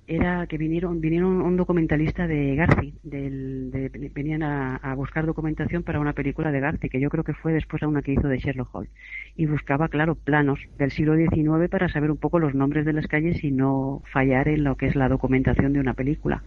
era 0.06 0.48
que 0.48 0.58
vinieron 0.58 1.00
vinieron 1.00 1.42
un 1.42 1.56
documentalista 1.56 2.28
de 2.28 2.56
Garci, 2.56 2.94
del, 3.04 3.72
venían 4.14 4.44
a, 4.44 4.94
buscar 4.96 5.26
documentación 5.26 5.84
para 5.84 6.00
una 6.00 6.14
película 6.14 6.52
de 6.52 6.60
Garci, 6.60 6.90
que 6.90 7.00
yo 7.00 7.10
creo 7.10 7.24
que 7.24 7.34
fue 7.34 7.54
después 7.54 7.82
a 7.84 7.88
una 7.88 8.02
que 8.02 8.14
hizo 8.14 8.28
de 8.28 8.38
Sherlock 8.38 8.76
Holmes, 8.76 8.92
y 9.36 9.46
buscaba, 9.46 9.88
claro, 9.88 10.16
planos 10.16 10.60
del 10.78 10.92
siglo 10.92 11.16
XIX 11.16 11.70
para 11.70 11.88
saber 11.88 12.12
un 12.12 12.18
poco 12.18 12.40
los 12.40 12.54
nombres 12.54 12.86
de 12.86 12.94
las 12.94 13.08
calles 13.08 13.44
y 13.44 13.52
no 13.52 14.02
fallar 14.12 14.48
en 14.50 14.64
lo 14.64 14.76
que 14.76 14.88
es 14.88 14.96
la 14.96 15.08
documentación 15.08 15.74
de 15.74 15.80
una 15.80 15.94
película. 15.94 16.44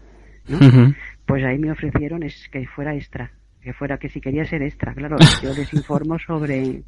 ¿no? 0.49 0.59
Pues 1.25 1.42
ahí 1.45 1.59
me 1.59 1.73
ofrecieron 1.73 2.23
es 2.23 2.49
que 2.53 2.66
fuera 2.66 2.95
extra, 2.95 3.33
que 3.62 3.73
fuera 3.73 3.99
que 3.99 4.09
si 4.09 4.21
quería 4.21 4.45
ser 4.45 4.62
extra, 4.62 4.95
claro, 4.95 5.16
yo 5.42 5.55
les 5.55 5.73
informo 5.73 6.19
sobre 6.19 6.83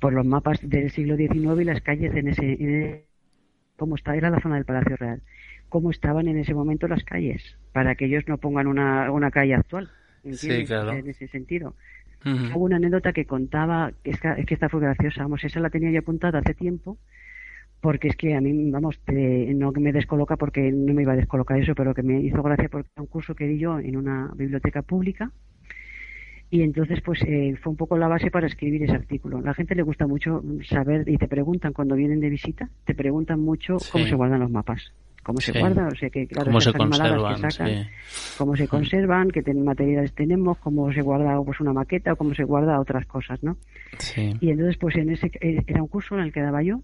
por 0.00 0.12
los 0.12 0.24
mapas 0.24 0.58
del 0.62 0.90
siglo 0.90 1.16
XIX 1.16 1.60
y 1.60 1.64
las 1.64 1.80
calles 1.80 2.14
en 2.14 2.28
ese, 2.28 2.52
en 2.52 3.02
cómo 3.76 3.96
está 3.96 4.14
era 4.16 4.30
la 4.30 4.40
zona 4.40 4.56
del 4.56 4.64
Palacio 4.64 4.96
Real 4.96 5.22
cómo 5.74 5.90
estaban 5.90 6.28
en 6.28 6.38
ese 6.38 6.54
momento 6.54 6.86
las 6.86 7.02
calles, 7.02 7.42
para 7.72 7.96
que 7.96 8.04
ellos 8.04 8.22
no 8.28 8.38
pongan 8.38 8.68
una, 8.68 9.10
una 9.10 9.32
calle 9.32 9.56
actual. 9.56 9.90
Sí, 10.30 10.64
claro. 10.64 10.92
En 10.92 11.08
ese 11.08 11.26
sentido. 11.26 11.74
Hubo 12.24 12.64
una 12.64 12.76
anécdota 12.76 13.12
que 13.12 13.24
contaba, 13.24 13.90
que 14.04 14.12
es, 14.12 14.20
que, 14.20 14.54
esta 14.54 14.68
fue 14.68 14.80
graciosa, 14.80 15.22
vamos, 15.22 15.42
esa 15.42 15.58
la 15.58 15.70
tenía 15.70 15.90
yo 15.90 15.98
apuntada 15.98 16.38
hace 16.38 16.54
tiempo, 16.54 16.96
porque 17.80 18.06
es 18.06 18.14
que 18.14 18.36
a 18.36 18.40
mí, 18.40 18.70
vamos, 18.70 19.00
no 19.08 19.72
me 19.72 19.92
descoloca 19.92 20.36
porque 20.36 20.70
no 20.70 20.94
me 20.94 21.02
iba 21.02 21.14
a 21.14 21.16
descolocar 21.16 21.58
eso, 21.58 21.74
pero 21.74 21.92
que 21.92 22.04
me 22.04 22.20
hizo 22.20 22.40
gracia 22.40 22.68
porque 22.68 22.88
un 22.96 23.06
curso 23.06 23.34
que 23.34 23.48
di 23.48 23.58
yo 23.58 23.80
en 23.80 23.96
una 23.96 24.30
biblioteca 24.36 24.82
pública 24.82 25.32
y 26.50 26.62
entonces 26.62 27.00
pues 27.00 27.20
eh, 27.22 27.56
fue 27.60 27.72
un 27.72 27.76
poco 27.76 27.98
la 27.98 28.06
base 28.06 28.30
para 28.30 28.46
escribir 28.46 28.84
ese 28.84 28.94
artículo. 28.94 29.40
La 29.40 29.54
gente 29.54 29.74
le 29.74 29.82
gusta 29.82 30.06
mucho 30.06 30.40
saber 30.68 31.08
y 31.08 31.18
te 31.18 31.26
preguntan 31.26 31.72
cuando 31.72 31.96
vienen 31.96 32.20
de 32.20 32.30
visita, 32.30 32.70
te 32.84 32.94
preguntan 32.94 33.40
mucho 33.40 33.78
cómo 33.90 34.06
se 34.06 34.14
guardan 34.14 34.38
los 34.38 34.52
mapas 34.52 34.92
cómo 35.24 35.40
se 35.40 35.58
guardan, 35.58 35.88
o 35.88 35.96
sea 35.96 36.10
que 36.10 36.26
claro, 36.28 36.46
cómo 36.46 36.60
se 36.60 36.72
conservan, 36.72 37.34
que 37.34 37.50
sacan, 37.50 37.86
cómo 38.38 38.56
se 38.56 38.68
conservan, 38.68 39.30
qué 39.30 39.54
materiales 39.54 40.12
tenemos, 40.12 40.58
cómo 40.58 40.92
se 40.92 41.02
guarda 41.02 41.40
pues 41.42 41.58
una 41.60 41.72
maqueta 41.72 42.12
o 42.12 42.16
cómo 42.16 42.34
se 42.34 42.44
guarda 42.44 42.78
otras 42.78 43.06
cosas, 43.06 43.42
¿no? 43.42 43.56
Sí. 43.98 44.34
Y 44.40 44.50
entonces 44.50 44.76
pues 44.78 44.94
en 44.96 45.10
ese 45.10 45.30
eh, 45.40 45.62
era 45.66 45.82
un 45.82 45.88
curso 45.88 46.14
en 46.14 46.20
el 46.20 46.32
que 46.32 46.40
daba 46.40 46.62
yo, 46.62 46.80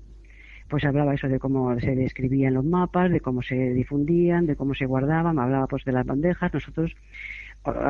pues 0.68 0.84
hablaba 0.84 1.14
eso 1.14 1.28
de 1.28 1.38
cómo 1.38 1.78
se 1.78 1.94
describían 1.94 2.54
los 2.54 2.64
mapas, 2.64 3.10
de 3.10 3.20
cómo 3.20 3.42
se 3.42 3.54
difundían, 3.54 4.46
de 4.46 4.56
cómo 4.56 4.74
se 4.74 4.86
guardaban, 4.86 5.38
hablaba 5.38 5.66
pues 5.66 5.84
de 5.84 5.92
las 5.92 6.06
bandejas, 6.06 6.52
nosotros 6.54 6.92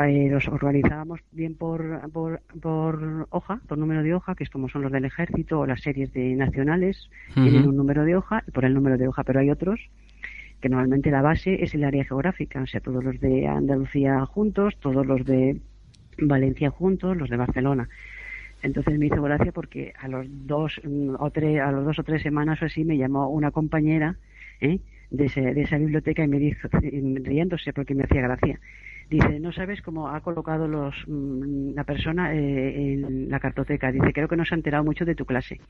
eh, 0.06 0.28
los 0.28 0.48
organizábamos 0.48 1.20
bien 1.30 1.54
por, 1.54 2.10
por, 2.10 2.40
por, 2.60 3.28
hoja, 3.30 3.60
por 3.68 3.78
número 3.78 4.02
de 4.02 4.14
hoja, 4.14 4.34
que 4.34 4.42
es 4.42 4.50
como 4.50 4.68
son 4.68 4.82
los 4.82 4.90
del 4.90 5.04
ejército 5.04 5.60
o 5.60 5.66
las 5.66 5.82
series 5.82 6.12
de 6.12 6.34
nacionales, 6.34 7.08
tienen 7.34 7.68
un 7.68 7.76
número 7.76 8.04
de 8.04 8.16
hoja, 8.16 8.42
por 8.52 8.64
el 8.64 8.74
número 8.74 8.98
de 8.98 9.06
hoja, 9.06 9.22
pero 9.22 9.38
hay 9.38 9.50
otros 9.50 9.78
que 10.60 10.68
normalmente 10.68 11.10
la 11.10 11.22
base 11.22 11.62
es 11.62 11.74
el 11.74 11.84
área 11.84 12.04
geográfica, 12.04 12.62
o 12.62 12.66
sea, 12.66 12.80
todos 12.80 13.02
los 13.02 13.18
de 13.20 13.46
Andalucía 13.46 14.24
juntos, 14.26 14.76
todos 14.80 15.06
los 15.06 15.24
de 15.24 15.60
Valencia 16.18 16.70
juntos, 16.70 17.16
los 17.16 17.30
de 17.30 17.36
Barcelona. 17.36 17.88
Entonces 18.62 18.98
me 18.98 19.06
hizo 19.06 19.22
gracia 19.22 19.52
porque 19.52 19.92
a 19.98 20.08
los 20.08 20.26
dos 20.46 20.80
mm, 20.84 21.14
o 21.18 21.30
tres, 21.30 21.60
a 21.60 21.72
los 21.72 21.84
dos 21.84 21.98
o 21.98 22.02
tres 22.02 22.22
semanas 22.22 22.60
o 22.60 22.66
así 22.66 22.84
me 22.84 22.98
llamó 22.98 23.28
una 23.28 23.50
compañera 23.50 24.16
¿eh? 24.60 24.80
de, 25.10 25.28
de 25.28 25.62
esa 25.62 25.78
biblioteca 25.78 26.24
y 26.24 26.28
me 26.28 26.38
dijo, 26.38 26.68
riéndose 26.72 27.72
porque 27.72 27.94
me 27.94 28.04
hacía 28.04 28.20
gracia, 28.20 28.60
dice, 29.08 29.40
no 29.40 29.52
sabes 29.52 29.82
cómo 29.82 30.08
ha 30.08 30.20
colocado 30.20 30.68
los, 30.68 30.94
mm, 31.06 31.74
la 31.74 31.84
persona 31.84 32.34
eh, 32.34 32.92
en 32.92 33.30
la 33.30 33.40
cartoteca. 33.40 33.90
Dice, 33.90 34.12
creo 34.12 34.28
que 34.28 34.36
no 34.36 34.44
se 34.44 34.54
ha 34.54 34.58
enterado 34.58 34.84
mucho 34.84 35.04
de 35.04 35.14
tu 35.14 35.24
clase. 35.24 35.60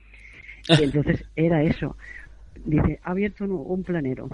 Y 0.69 0.83
entonces 0.85 1.25
era 1.37 1.63
eso. 1.63 1.97
Dice, 2.65 2.99
ha 3.03 3.13
abierto 3.13 3.45
un 3.45 3.83
planero 3.85 4.29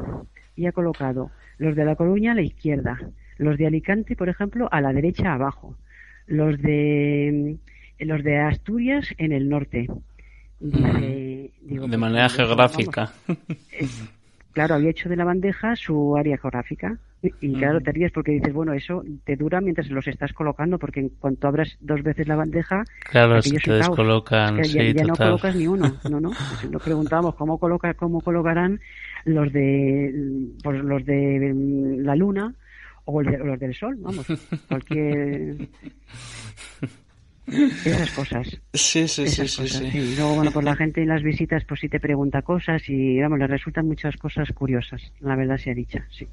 y 0.57 0.67
ha 0.67 0.73
colocado 0.73 1.31
los 1.59 1.77
de 1.77 1.85
La 1.85 1.97
Coruña 1.97 2.33
a 2.33 2.35
la 2.35 2.43
izquierda, 2.43 2.99
los 3.39 3.57
de 3.59 3.67
Alicante, 3.67 4.17
por 4.17 4.29
ejemplo, 4.29 4.69
a 4.71 4.81
la 4.81 4.93
derecha 4.93 5.33
abajo, 5.33 5.77
los 6.27 6.61
de 6.61 7.57
los 8.01 8.23
de 8.23 8.39
Asturias 8.39 9.15
en 9.19 9.33
el 9.33 9.49
norte. 9.49 9.89
de 10.61 11.97
manera 11.97 12.29
geográfica. 12.29 13.13
claro, 14.53 14.75
había 14.75 14.91
hecho 14.91 15.09
de 15.09 15.17
la 15.17 15.25
bandeja 15.25 15.77
su 15.77 16.17
área 16.17 16.37
geográfica. 16.39 16.99
Y, 17.41 17.55
claro, 17.55 17.81
te 17.81 17.93
ríes 17.93 18.13
porque 18.13 18.33
dices, 18.33 18.53
bueno, 18.53 18.73
eso 18.73 19.03
te 19.25 19.37
dura 19.37 19.61
mientras 19.61 19.89
los 19.91 20.07
estás 20.07 20.33
colocando, 20.33 20.79
porque 20.79 21.01
en 21.01 21.09
cuanto 21.09 21.49
abras 21.49 21.77
dos 21.81 22.03
veces 22.03 22.29
la 22.29 22.37
bandeja, 22.37 22.85
claro, 23.01 23.41
se 23.43 23.59
te 23.59 23.73
descolocan. 23.73 24.63
ya, 24.63 25.05
no 25.05 25.17
colocas 25.17 25.57
ni 25.57 25.67
uno, 25.67 25.97
no, 26.11 26.21
no. 26.21 26.31
Pues 26.31 26.71
nos 26.71 26.83
preguntábamos 26.83 27.35
cómo, 27.35 27.59
coloca, 27.59 27.95
cómo 27.95 28.21
colocarán 28.21 28.81
los 29.27 29.53
de, 29.53 30.51
pues, 30.63 30.83
los 30.83 31.05
de 31.05 31.53
mm, 31.55 32.05
la 32.05 32.17
luna 32.17 32.55
o 33.05 33.23
los 33.23 33.61
del 33.61 33.75
sol, 33.75 33.97
vamos, 33.99 34.27
cualquier 34.69 35.69
esas 37.47 38.11
cosas. 38.13 38.49
Sí, 38.73 39.07
sí, 39.07 39.29
sí, 39.29 39.47
sí, 39.47 39.85
Y 39.95 40.17
luego, 40.17 40.35
bueno, 40.35 40.51
pues 40.51 40.65
la 40.65 40.75
gente 40.75 41.03
en 41.03 41.09
las 41.09 41.23
visitas, 41.23 41.65
pues 41.65 41.81
sí 41.81 41.89
te 41.89 42.01
pregunta 42.01 42.43
cosas 42.43 42.83
y, 42.89 43.21
vamos, 43.21 43.39
le 43.39 43.47
resultan 43.47 43.87
muchas 43.87 44.17
cosas 44.17 44.49
curiosas, 44.53 45.13
la 45.21 45.37
verdad 45.37 45.57
sea 45.57 45.75
dicha, 45.75 46.07
sí. 46.11 46.27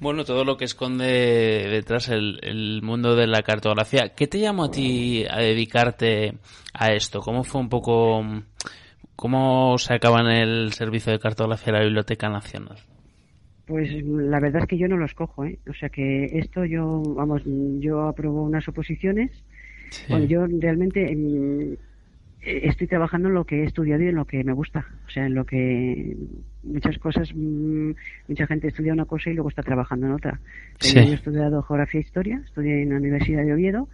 Bueno, 0.00 0.24
todo 0.24 0.44
lo 0.44 0.56
que 0.56 0.64
esconde 0.64 1.66
detrás 1.68 2.08
el, 2.08 2.80
mundo 2.82 3.16
de 3.16 3.26
la 3.26 3.42
cartografía. 3.42 4.14
¿Qué 4.14 4.28
te 4.28 4.38
llamó 4.38 4.66
a 4.66 4.70
ti 4.70 5.24
a 5.28 5.38
dedicarte 5.38 6.34
a 6.72 6.92
esto? 6.92 7.18
¿Cómo 7.18 7.42
fue 7.42 7.60
un 7.60 7.68
poco, 7.68 8.24
cómo 9.18 9.76
se 9.78 9.94
acaba 9.94 10.20
en 10.20 10.28
el 10.28 10.72
servicio 10.72 11.12
de 11.12 11.18
cartografía 11.18 11.72
de 11.72 11.78
la 11.80 11.84
Biblioteca 11.84 12.28
Nacional? 12.28 12.78
Pues 13.66 13.90
la 14.04 14.38
verdad 14.38 14.62
es 14.62 14.68
que 14.68 14.78
yo 14.78 14.86
no 14.88 14.96
lo 14.96 15.04
escojo, 15.04 15.44
¿eh? 15.44 15.58
O 15.68 15.74
sea 15.74 15.88
que 15.88 16.38
esto 16.38 16.64
yo, 16.64 17.02
vamos, 17.02 17.42
yo 17.80 18.08
apruebo 18.08 18.42
unas 18.42 18.66
oposiciones 18.68 19.30
bueno, 20.08 20.24
yo 20.26 20.46
realmente 20.46 21.14
mm, 21.14 21.74
estoy 22.42 22.86
trabajando 22.86 23.28
en 23.28 23.34
lo 23.34 23.44
que 23.44 23.62
he 23.62 23.64
estudiado 23.64 24.02
y 24.02 24.08
en 24.08 24.14
lo 24.14 24.26
que 24.26 24.44
me 24.44 24.52
gusta. 24.52 24.86
O 25.06 25.10
sea, 25.10 25.26
en 25.26 25.34
lo 25.34 25.44
que 25.44 26.16
muchas 26.62 26.98
cosas, 26.98 27.30
mm, 27.34 27.90
mucha 28.28 28.46
gente 28.46 28.68
estudia 28.68 28.92
una 28.92 29.04
cosa 29.04 29.30
y 29.30 29.34
luego 29.34 29.48
está 29.48 29.62
trabajando 29.62 30.06
en 30.06 30.12
otra. 30.12 30.40
Yo 30.80 31.00
he 31.00 31.14
estudiado 31.14 31.62
geografía 31.62 32.00
e 32.00 32.04
historia, 32.04 32.42
estudié 32.44 32.82
en 32.82 32.90
la 32.90 32.96
Universidad 32.96 33.44
de 33.44 33.52
Oviedo 33.52 33.88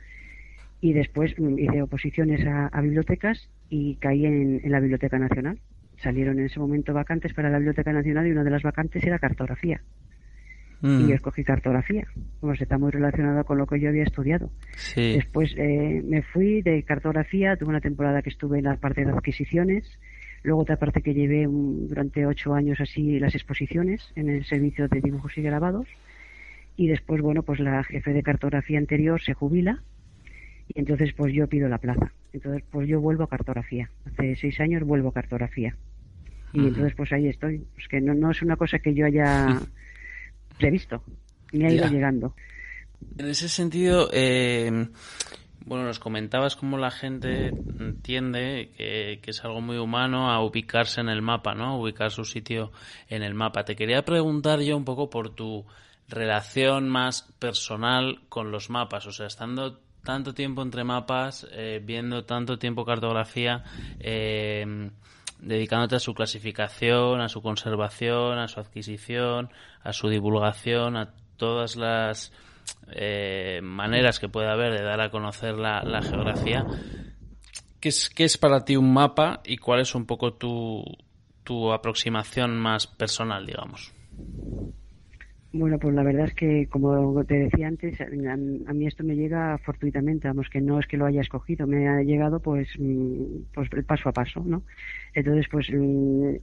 y 0.85 0.93
después 0.93 1.35
mm, 1.39 1.59
hice 1.59 1.81
oposiciones 1.81 2.47
a, 2.47 2.79
bibliotecas 2.83 3.49
y 3.71 3.97
caí 3.97 4.27
en, 4.27 4.61
la 4.67 4.81
Biblioteca 4.81 5.19
Nacional. 5.19 5.59
Salieron 5.97 6.39
en 6.39 6.45
ese 6.45 6.61
momento 6.61 6.93
vacantes 6.93 7.33
para 7.33 7.49
la 7.49 7.57
Biblioteca 7.57 7.91
Nacional 7.91 8.27
y 8.27 8.33
una 8.33 8.45
de 8.45 8.51
las 8.51 8.63
vacantes 8.63 9.03
era 9.03 9.19
cartografía 9.19 9.81
y 10.83 10.87
mm. 10.87 11.13
escogí 11.13 11.43
cartografía, 11.43 12.07
pues 12.41 12.61
está 12.61 12.77
muy 12.77 12.91
relacionado 12.91 13.45
con 13.45 13.57
lo 13.57 13.67
que 13.67 13.81
yo 13.81 13.89
había 13.89 14.03
estudiado. 14.03 14.51
Después 14.95 15.55
eh, 15.57 16.03
me 16.05 16.21
fui 16.21 16.61
de 16.61 16.83
cartografía, 16.83 17.57
tuve 17.57 17.71
una 17.71 17.81
temporada 17.81 18.21
que 18.21 18.29
estuve 18.29 18.59
en 18.59 18.65
la 18.65 18.77
parte 18.77 19.07
de 19.07 19.11
adquisiciones, 19.11 19.91
luego 20.43 20.61
otra 20.61 20.77
parte 20.77 21.01
que 21.01 21.15
llevé 21.15 21.47
durante 21.49 22.27
ocho 22.27 22.53
años 22.53 22.79
así 22.83 23.19
las 23.19 23.35
exposiciones 23.35 24.13
en 24.17 24.29
el 24.29 24.45
servicio 24.45 24.87
de 24.89 25.01
dibujos 25.01 25.39
y 25.39 25.41
grabados, 25.41 25.87
y 26.77 26.89
después, 26.89 27.23
bueno, 27.23 27.43
pues 27.43 27.59
la 27.61 27.83
jefe 27.85 28.13
de 28.13 28.23
cartografía 28.23 28.77
anterior 28.77 29.23
se 29.23 29.33
jubila, 29.33 29.83
y 30.69 30.81
entonces 30.81 31.13
pues 31.15 31.33
yo 31.35 31.47
pido 31.49 31.69
la 31.69 31.79
plaza. 31.79 32.13
Entonces 32.33 32.63
pues 32.71 32.89
yo 32.89 33.01
vuelvo 33.01 33.25
a 33.25 33.29
cartografía. 33.29 33.91
Hace 34.07 34.37
seis 34.37 34.61
años 34.61 34.83
vuelvo 34.83 35.09
a 35.09 35.13
cartografía. 35.13 35.77
Y 36.53 36.61
entonces 36.61 36.95
pues 36.97 37.13
ahí 37.13 37.29
estoy. 37.29 37.67
Es 37.77 37.89
que 37.89 38.01
no, 38.01 38.15
no 38.15 38.31
es 38.31 38.41
una 38.43 38.57
cosa 38.57 38.79
que 38.79 38.95
yo 38.95 39.07
haya 39.07 39.61
previsto. 40.59 41.03
Me 41.53 41.67
ha 41.67 41.73
ido 41.73 41.89
llegando. 41.89 42.35
En 43.19 43.27
ese 43.27 43.49
sentido, 43.49 44.09
eh, 44.13 44.89
bueno, 45.67 45.85
nos 45.85 45.99
comentabas 45.99 46.57
cómo 46.57 46.77
la 46.77 46.91
gente 46.91 47.49
entiende 47.49 48.71
que, 48.77 49.21
es 49.25 49.45
algo 49.45 49.61
muy 49.61 49.79
humano 49.79 50.31
a 50.31 50.45
ubicarse 50.45 51.01
en 51.01 51.09
el 51.09 51.23
mapa, 51.23 51.55
¿no? 51.55 51.79
ubicar 51.79 52.11
su 52.11 52.25
sitio 52.25 52.71
en 53.09 53.23
el 53.23 53.35
mapa. 53.35 53.65
Te 53.65 53.75
quería 53.75 54.05
preguntar 54.05 54.61
yo 54.61 54.77
un 54.77 54.85
poco 54.85 55.09
por 55.09 55.35
tu 55.35 55.65
relación 56.09 56.89
más 56.89 57.23
personal 57.39 58.21
con 58.29 58.51
los 58.51 58.69
mapas, 58.69 59.07
o 59.07 59.13
sea, 59.13 59.27
estando 59.27 59.81
tanto 60.05 60.35
tiempo 60.35 60.63
entre 60.63 60.85
mapas, 60.85 61.47
eh, 61.51 61.81
viendo 61.83 62.25
tanto 62.25 62.59
tiempo 62.59 62.85
cartografía, 62.85 63.65
eh, 63.99 64.91
dedicándote 65.41 65.97
a 65.97 66.01
su 66.01 66.15
clasificación, 66.15 67.21
a 67.21 67.29
su 67.29 67.43
conservación, 67.43 68.39
a 68.39 68.49
su 68.49 68.61
adquisición, 68.61 69.51
a 69.83 69.93
su 69.93 70.09
divulgación, 70.09 70.97
a 70.97 71.15
todas 71.37 71.77
las 71.77 72.33
eh, 72.93 73.61
maneras 73.63 74.21
que 74.21 74.29
puede 74.29 74.49
haber 74.49 74.73
de 74.73 74.83
dar 74.83 75.01
a 75.01 75.11
conocer 75.11 75.55
la, 75.57 76.01
geografía. 76.03 76.65
¿Qué 77.81 77.89
es, 77.89 78.09
¿Qué 78.09 78.25
es 78.25 78.39
para 78.39 78.65
ti 78.65 78.77
un 78.77 78.93
mapa 78.93 79.41
y 79.45 79.57
cuál 79.59 79.81
es 79.81 79.95
un 79.95 80.07
poco 80.07 80.35
tu, 80.35 80.85
tu 81.43 81.73
aproximación 81.73 82.59
más 82.59 82.87
personal, 82.87 83.45
digamos? 83.45 83.93
Bueno, 85.57 85.79
pues 85.79 85.95
la 85.95 86.03
verdad 86.03 86.25
es 86.27 86.35
que, 86.35 86.67
como 86.69 87.25
te 87.25 87.35
decía 87.35 87.69
antes, 87.69 88.01
a, 88.01 88.07
mí 88.07 88.87
esto 88.89 89.05
me 89.05 89.15
llega 89.15 89.57
fortuitamente, 89.59 90.27
vamos, 90.27 90.49
que 90.51 90.61
no 90.61 90.81
es 90.81 90.87
que 90.89 90.97
lo 90.97 91.07
haya 91.07 91.21
escogido, 91.21 91.69
me 91.69 91.87
ha 91.87 92.03
llegado 92.03 92.41
pues, 92.41 92.69
mm, 92.77 93.53
pues 93.55 93.69
paso 93.87 94.09
a 94.09 94.13
paso, 94.13 94.43
¿no? 94.45 94.65
Entonces, 95.15 95.47
pues 95.49 95.69
mm, 95.73 96.35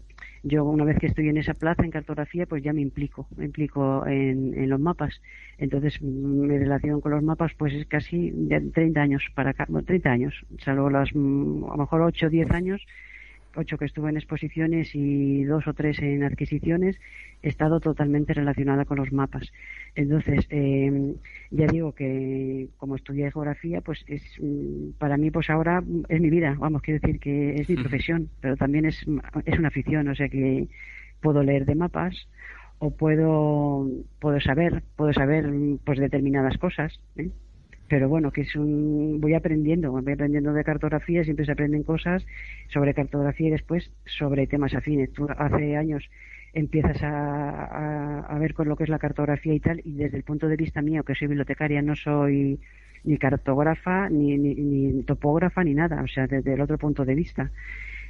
yo 0.43 0.63
una 0.63 0.85
vez 0.85 0.97
que 0.97 1.07
estoy 1.07 1.27
en 1.27 1.35
esa 1.35 1.53
plaza 1.55 1.83
en 1.83 1.91
cartografía, 1.91 2.45
pues 2.45 2.63
ya 2.63 2.71
me 2.71 2.79
implico, 2.79 3.27
me 3.35 3.43
implico 3.43 4.07
en, 4.07 4.69
los 4.69 4.79
mapas. 4.79 5.21
Entonces, 5.57 6.01
mm, 6.01 6.47
mi 6.47 6.57
relación 6.57 7.01
con 7.01 7.11
los 7.11 7.21
mapas, 7.21 7.51
pues 7.57 7.73
es 7.73 7.85
casi 7.87 8.31
de 8.31 8.61
30 8.61 9.01
años 9.01 9.23
para 9.35 9.49
acá, 9.49 9.65
bueno, 9.67 9.85
30 9.85 10.09
años, 10.09 10.45
salvo 10.63 10.89
las, 10.89 11.09
a 11.09 11.17
lo 11.17 11.77
mejor 11.77 12.01
8 12.01 12.27
o 12.27 12.29
10 12.29 12.49
años, 12.51 12.81
ocho 13.55 13.77
que 13.77 13.85
estuve 13.85 14.09
en 14.09 14.17
exposiciones 14.17 14.93
y 14.93 15.43
dos 15.43 15.67
o 15.67 15.73
tres 15.73 15.99
en 15.99 16.23
adquisiciones, 16.23 16.99
he 17.41 17.49
estado 17.49 17.79
totalmente 17.79 18.33
relacionada 18.33 18.85
con 18.85 18.97
los 18.97 19.11
mapas. 19.11 19.51
Entonces, 19.95 20.45
eh, 20.49 21.15
ya 21.49 21.67
digo 21.67 21.93
que 21.93 22.69
como 22.77 22.95
estudié 22.95 23.31
geografía, 23.31 23.81
pues 23.81 24.03
es 24.07 24.23
mm, 24.39 24.91
para 24.97 25.17
mí, 25.17 25.31
pues 25.31 25.49
ahora 25.49 25.83
es 26.09 26.21
mi 26.21 26.29
vida, 26.29 26.55
vamos, 26.57 26.81
quiero 26.81 26.99
decir 26.99 27.19
que 27.19 27.55
es 27.55 27.69
mi 27.69 27.75
profesión, 27.81 28.29
pero 28.39 28.55
también 28.55 28.85
es, 28.85 29.05
es 29.45 29.59
una 29.59 29.67
afición, 29.67 30.07
o 30.07 30.15
sea 30.15 30.29
que 30.29 30.67
puedo 31.21 31.43
leer 31.43 31.65
de 31.65 31.75
mapas 31.75 32.27
o 32.79 32.89
puedo 32.89 33.87
puedo 34.19 34.41
saber 34.41 34.81
puedo 34.95 35.13
saber 35.13 35.47
pues 35.85 35.99
determinadas 35.99 36.57
cosas 36.57 36.99
¿eh? 37.15 37.29
Pero 37.91 38.07
bueno, 38.07 38.31
que 38.31 38.41
es 38.41 38.55
un, 38.55 39.19
voy 39.19 39.33
aprendiendo, 39.33 39.91
voy 39.91 40.13
aprendiendo 40.13 40.53
de 40.53 40.63
cartografía, 40.63 41.25
siempre 41.25 41.45
se 41.45 41.51
aprenden 41.51 41.83
cosas 41.83 42.25
sobre 42.69 42.93
cartografía 42.93 43.49
y 43.49 43.51
después 43.51 43.91
sobre 44.05 44.47
temas 44.47 44.73
afines. 44.73 45.11
Tú 45.11 45.27
hace 45.37 45.75
años 45.75 46.09
empiezas 46.53 47.03
a, 47.03 48.19
a, 48.21 48.39
ver 48.39 48.53
con 48.53 48.69
lo 48.69 48.77
que 48.77 48.85
es 48.85 48.89
la 48.89 48.97
cartografía 48.97 49.53
y 49.53 49.59
tal, 49.59 49.81
y 49.83 49.95
desde 49.95 50.15
el 50.15 50.23
punto 50.23 50.47
de 50.47 50.55
vista 50.55 50.81
mío, 50.81 51.03
que 51.03 51.15
soy 51.15 51.27
bibliotecaria, 51.27 51.81
no 51.81 51.97
soy 51.97 52.61
ni 53.03 53.17
cartógrafa, 53.17 54.07
ni, 54.07 54.37
ni, 54.37 55.03
topógrafa, 55.03 55.61
ni 55.65 55.73
nada, 55.73 56.01
o 56.01 56.07
sea, 56.07 56.27
desde 56.27 56.53
el 56.53 56.61
otro 56.61 56.77
punto 56.77 57.03
de 57.03 57.15
vista. 57.15 57.51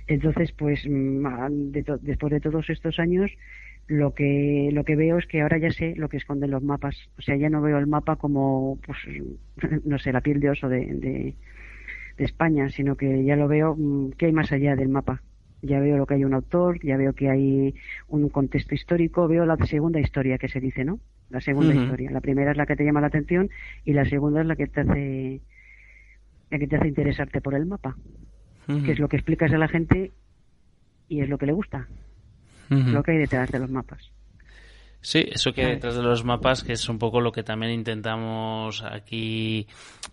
Entonces, 0.06 0.52
pues, 0.52 0.86
mm, 0.88 1.72
después 2.02 2.32
de 2.32 2.40
todos 2.40 2.70
estos 2.70 3.00
años, 3.00 3.32
lo 3.92 4.14
que 4.14 4.70
lo 4.72 4.86
que 4.86 4.96
veo 4.96 5.18
es 5.18 5.28
que 5.28 5.42
ahora 5.42 5.58
ya 5.58 5.70
sé 5.70 5.96
lo 5.98 6.08
que 6.08 6.16
esconden 6.18 6.52
los 6.52 6.64
mapas. 6.64 6.96
O 7.18 7.22
sea 7.22 7.36
ya 7.36 7.50
no 7.50 7.62
veo 7.62 7.78
el 7.78 7.88
mapa 7.88 8.16
como 8.16 8.80
pues 8.86 8.98
no 9.86 10.00
sé 10.00 10.14
la 10.14 10.22
piel 10.22 10.40
de 10.40 10.50
oso 10.50 10.70
de, 10.70 10.86
de, 10.86 11.36
España 12.18 12.70
sino 12.70 12.96
que 12.96 13.24
ya 13.24 13.36
lo 13.36 13.48
veo 13.48 13.76
mm, 13.76 14.12
que 14.12 14.28
hay 14.28 14.32
más 14.32 14.52
allá 14.52 14.76
del 14.76 14.90
mapa. 14.90 15.22
Ya 15.62 15.80
veo 15.80 15.98
lo 15.98 16.06
que 16.06 16.14
hay 16.14 16.24
un 16.24 16.34
autor 16.34 16.80
ya 16.84 16.96
veo 16.96 17.14
que 17.14 17.30
hay 17.30 17.76
un 18.08 18.30
contexto 18.30 18.76
histórico 18.76 19.28
veo 19.28 19.46
la 19.46 19.58
segunda 19.66 20.00
historia 20.00 20.38
que 20.38 20.48
se 20.48 20.60
dice 20.60 20.86
no 20.86 21.00
la 21.30 21.42
segunda 21.42 21.74
historia. 21.74 22.12
La 22.12 22.22
primera 22.22 22.52
es 22.52 22.58
la 22.58 22.66
que 22.66 22.76
te 22.76 22.86
llama 22.86 23.02
la 23.02 23.08
atención 23.08 23.50
y 23.86 23.94
la 23.94 24.06
segunda 24.06 24.42
es 24.42 24.48
la 24.48 24.56
que 24.56 24.68
te 24.68 24.82
hace 24.82 25.42
la 26.50 26.60
que 26.60 26.68
te 26.68 26.76
hace 26.78 26.88
interesarte 26.88 27.42
por 27.42 27.56
el 27.56 27.66
mapa 27.66 27.98
que 28.68 28.94
es 28.94 29.00
lo 29.00 29.10
que 29.10 29.18
explicas 29.18 29.52
a 29.52 29.58
la 29.58 29.68
gente 29.68 30.12
y 31.10 31.20
es 31.20 31.28
lo 31.28 31.38
que 31.38 31.46
le 31.46 31.54
gusta 31.54 31.88
lo 32.72 33.04
que 33.04 33.12
hay 33.12 33.18
detrás 33.18 33.52
de 33.52 33.60
los 33.60 33.70
mapas. 33.70 34.12
Sí, 35.04 35.26
eso 35.32 35.52
que 35.52 35.66
hay 35.66 35.72
detrás 35.74 35.96
de 35.96 36.04
los 36.04 36.24
mapas, 36.24 36.64
que 36.64 36.74
es 36.74 36.88
un 36.88 37.00
poco 37.00 37.22
lo 37.22 37.32
que 37.32 37.42
también 37.42 37.72
intentamos 37.72 38.84
aquí, 38.84 39.66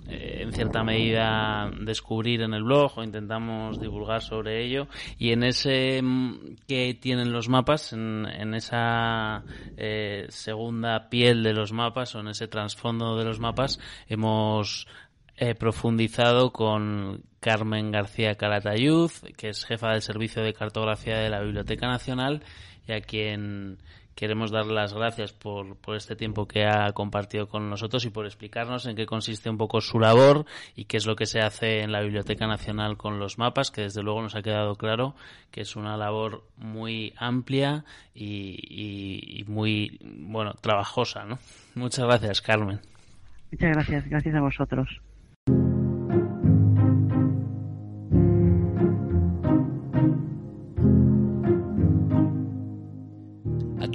eh, 0.08 0.38
en 0.40 0.52
cierta 0.54 0.82
medida, 0.82 1.70
descubrir 1.78 2.40
en 2.40 2.54
el 2.54 2.62
blog 2.62 2.96
o 2.96 3.04
intentamos 3.04 3.78
divulgar 3.78 4.22
sobre 4.22 4.64
ello. 4.64 4.88
Y 5.18 5.32
en 5.32 5.42
ese 5.42 6.00
mm, 6.02 6.56
que 6.66 6.94
tienen 6.94 7.32
los 7.32 7.50
mapas, 7.50 7.92
en, 7.92 8.54
esa 8.54 9.42
eh, 9.76 10.24
segunda 10.30 11.10
piel 11.10 11.42
de 11.42 11.52
los 11.52 11.70
mapas 11.74 12.14
o 12.14 12.20
en 12.20 12.28
ese 12.28 12.48
trasfondo 12.48 13.18
de 13.18 13.26
los 13.26 13.40
mapas, 13.40 13.78
hemos 14.08 14.88
eh, 15.40 15.54
profundizado 15.54 16.52
con 16.52 17.22
Carmen 17.38 17.92
García 17.92 18.34
Calatayud, 18.34 19.10
que 19.36 19.50
es 19.50 19.64
jefa 19.64 19.92
del 19.92 20.02
Servicio 20.02 20.42
de 20.42 20.52
Cartografía 20.52 21.18
de 21.18 21.30
la 21.30 21.40
Biblioteca 21.40 21.86
Nacional 21.86 22.42
y 22.88 22.92
a 22.92 23.00
quien 23.00 23.78
queremos 24.16 24.50
dar 24.50 24.66
las 24.66 24.94
gracias 24.94 25.32
por, 25.32 25.76
por 25.76 25.94
este 25.94 26.16
tiempo 26.16 26.48
que 26.48 26.66
ha 26.66 26.90
compartido 26.92 27.48
con 27.48 27.70
nosotros 27.70 28.04
y 28.04 28.10
por 28.10 28.26
explicarnos 28.26 28.86
en 28.86 28.96
qué 28.96 29.06
consiste 29.06 29.48
un 29.48 29.58
poco 29.58 29.80
su 29.80 30.00
labor 30.00 30.44
y 30.74 30.86
qué 30.86 30.96
es 30.96 31.06
lo 31.06 31.14
que 31.14 31.26
se 31.26 31.38
hace 31.38 31.82
en 31.82 31.92
la 31.92 32.00
Biblioteca 32.00 32.48
Nacional 32.48 32.96
con 32.96 33.20
los 33.20 33.38
mapas, 33.38 33.70
que 33.70 33.82
desde 33.82 34.02
luego 34.02 34.20
nos 34.20 34.34
ha 34.34 34.42
quedado 34.42 34.74
claro 34.74 35.14
que 35.52 35.60
es 35.60 35.76
una 35.76 35.96
labor 35.96 36.42
muy 36.56 37.14
amplia 37.16 37.84
y 38.12 39.44
muy, 39.46 40.00
bueno, 40.02 40.54
trabajosa, 40.54 41.24
¿no? 41.24 41.38
Muchas 41.76 42.04
gracias, 42.06 42.40
Carmen. 42.40 42.80
Muchas 43.52 43.70
gracias, 43.70 44.08
gracias 44.08 44.34
a 44.34 44.40
vosotros. 44.40 45.00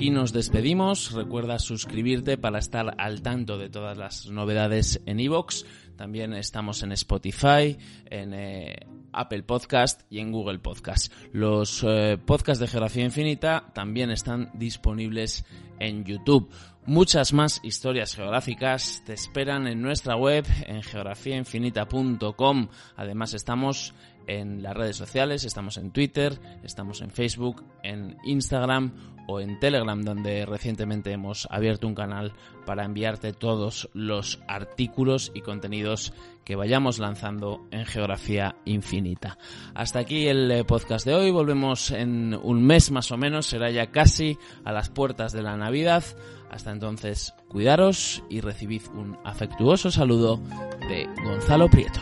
Aquí 0.04 0.12
nos 0.12 0.34
despedimos. 0.34 1.14
Recuerda 1.14 1.60
suscribirte 1.60 2.38
para 2.38 2.60
estar 2.60 2.94
al 2.98 3.22
tanto 3.22 3.58
de 3.58 3.70
todas 3.70 3.98
las 3.98 4.26
novedades 4.26 5.02
en 5.06 5.22
iVoox. 5.22 5.64
También 5.96 6.34
estamos 6.34 6.84
en 6.84 6.92
Spotify, 6.92 7.78
en 8.10 8.34
eh, 8.34 8.76
Apple 9.14 9.44
Podcast 9.44 10.02
y 10.10 10.20
en 10.20 10.34
Google 10.34 10.60
Podcast. 10.60 11.10
Los 11.32 11.86
eh, 11.88 12.18
podcasts 12.18 12.60
de 12.60 12.68
Geografía 12.68 13.06
Infinita 13.06 13.72
también 13.74 14.12
están 14.12 14.52
disponibles 14.56 15.46
en 15.80 16.04
YouTube. 16.04 16.50
Muchas 16.86 17.32
más 17.32 17.62
historias 17.64 18.14
geográficas 18.14 19.04
te 19.06 19.14
esperan 19.14 19.68
en 19.68 19.82
nuestra 19.82 20.18
web 20.18 20.46
en 20.66 20.84
geografiainfinita.com. 20.84 22.68
Además 22.98 23.34
estamos 23.34 23.94
en 24.28 24.64
las 24.64 24.76
redes 24.76 24.96
sociales, 24.96 25.44
estamos 25.44 25.78
en 25.78 25.92
Twitter, 25.92 26.40
estamos 26.64 27.02
en 27.02 27.12
Facebook, 27.12 27.64
en 27.84 28.18
Instagram 28.24 28.94
o 29.28 29.40
en 29.40 29.60
Telegram, 29.60 30.02
donde 30.02 30.46
recientemente 30.46 31.12
hemos 31.12 31.48
abierto 31.50 31.88
un 31.88 31.96
canal 31.96 32.34
para 32.66 32.86
enviarte 32.86 33.34
todos 33.34 33.90
los 33.94 34.40
artículos 34.48 35.32
y 35.34 35.42
contenidos 35.42 36.14
que 36.44 36.56
vayamos 36.56 37.00
lanzando 37.00 37.66
en 37.72 37.86
Geografía 37.86 38.56
Infinita. 38.66 39.38
Hasta 39.74 40.00
aquí 40.00 40.28
el 40.28 40.52
eh, 40.52 40.64
podcast 40.66 41.06
de 41.06 41.14
hoy, 41.14 41.32
volvemos 41.32 41.92
en 41.92 42.38
un 42.42 42.64
mes 42.64 42.92
más 42.92 43.12
o 43.12 43.18
menos, 43.18 43.46
será 43.46 43.72
ya 43.72 43.92
casi 43.92 44.38
a 44.66 44.72
las 44.72 44.90
puertas 44.90 45.32
de 45.32 45.42
la 45.42 45.56
Navidad. 45.58 46.04
Hasta 46.50 46.72
entonces, 46.72 47.34
cuidaros 47.48 48.24
y 48.30 48.42
recibid 48.42 48.84
un 48.94 49.18
afectuoso 49.24 49.90
saludo 49.90 50.40
de 50.88 51.08
Gonzalo 51.24 51.70
Prieto. 51.70 52.02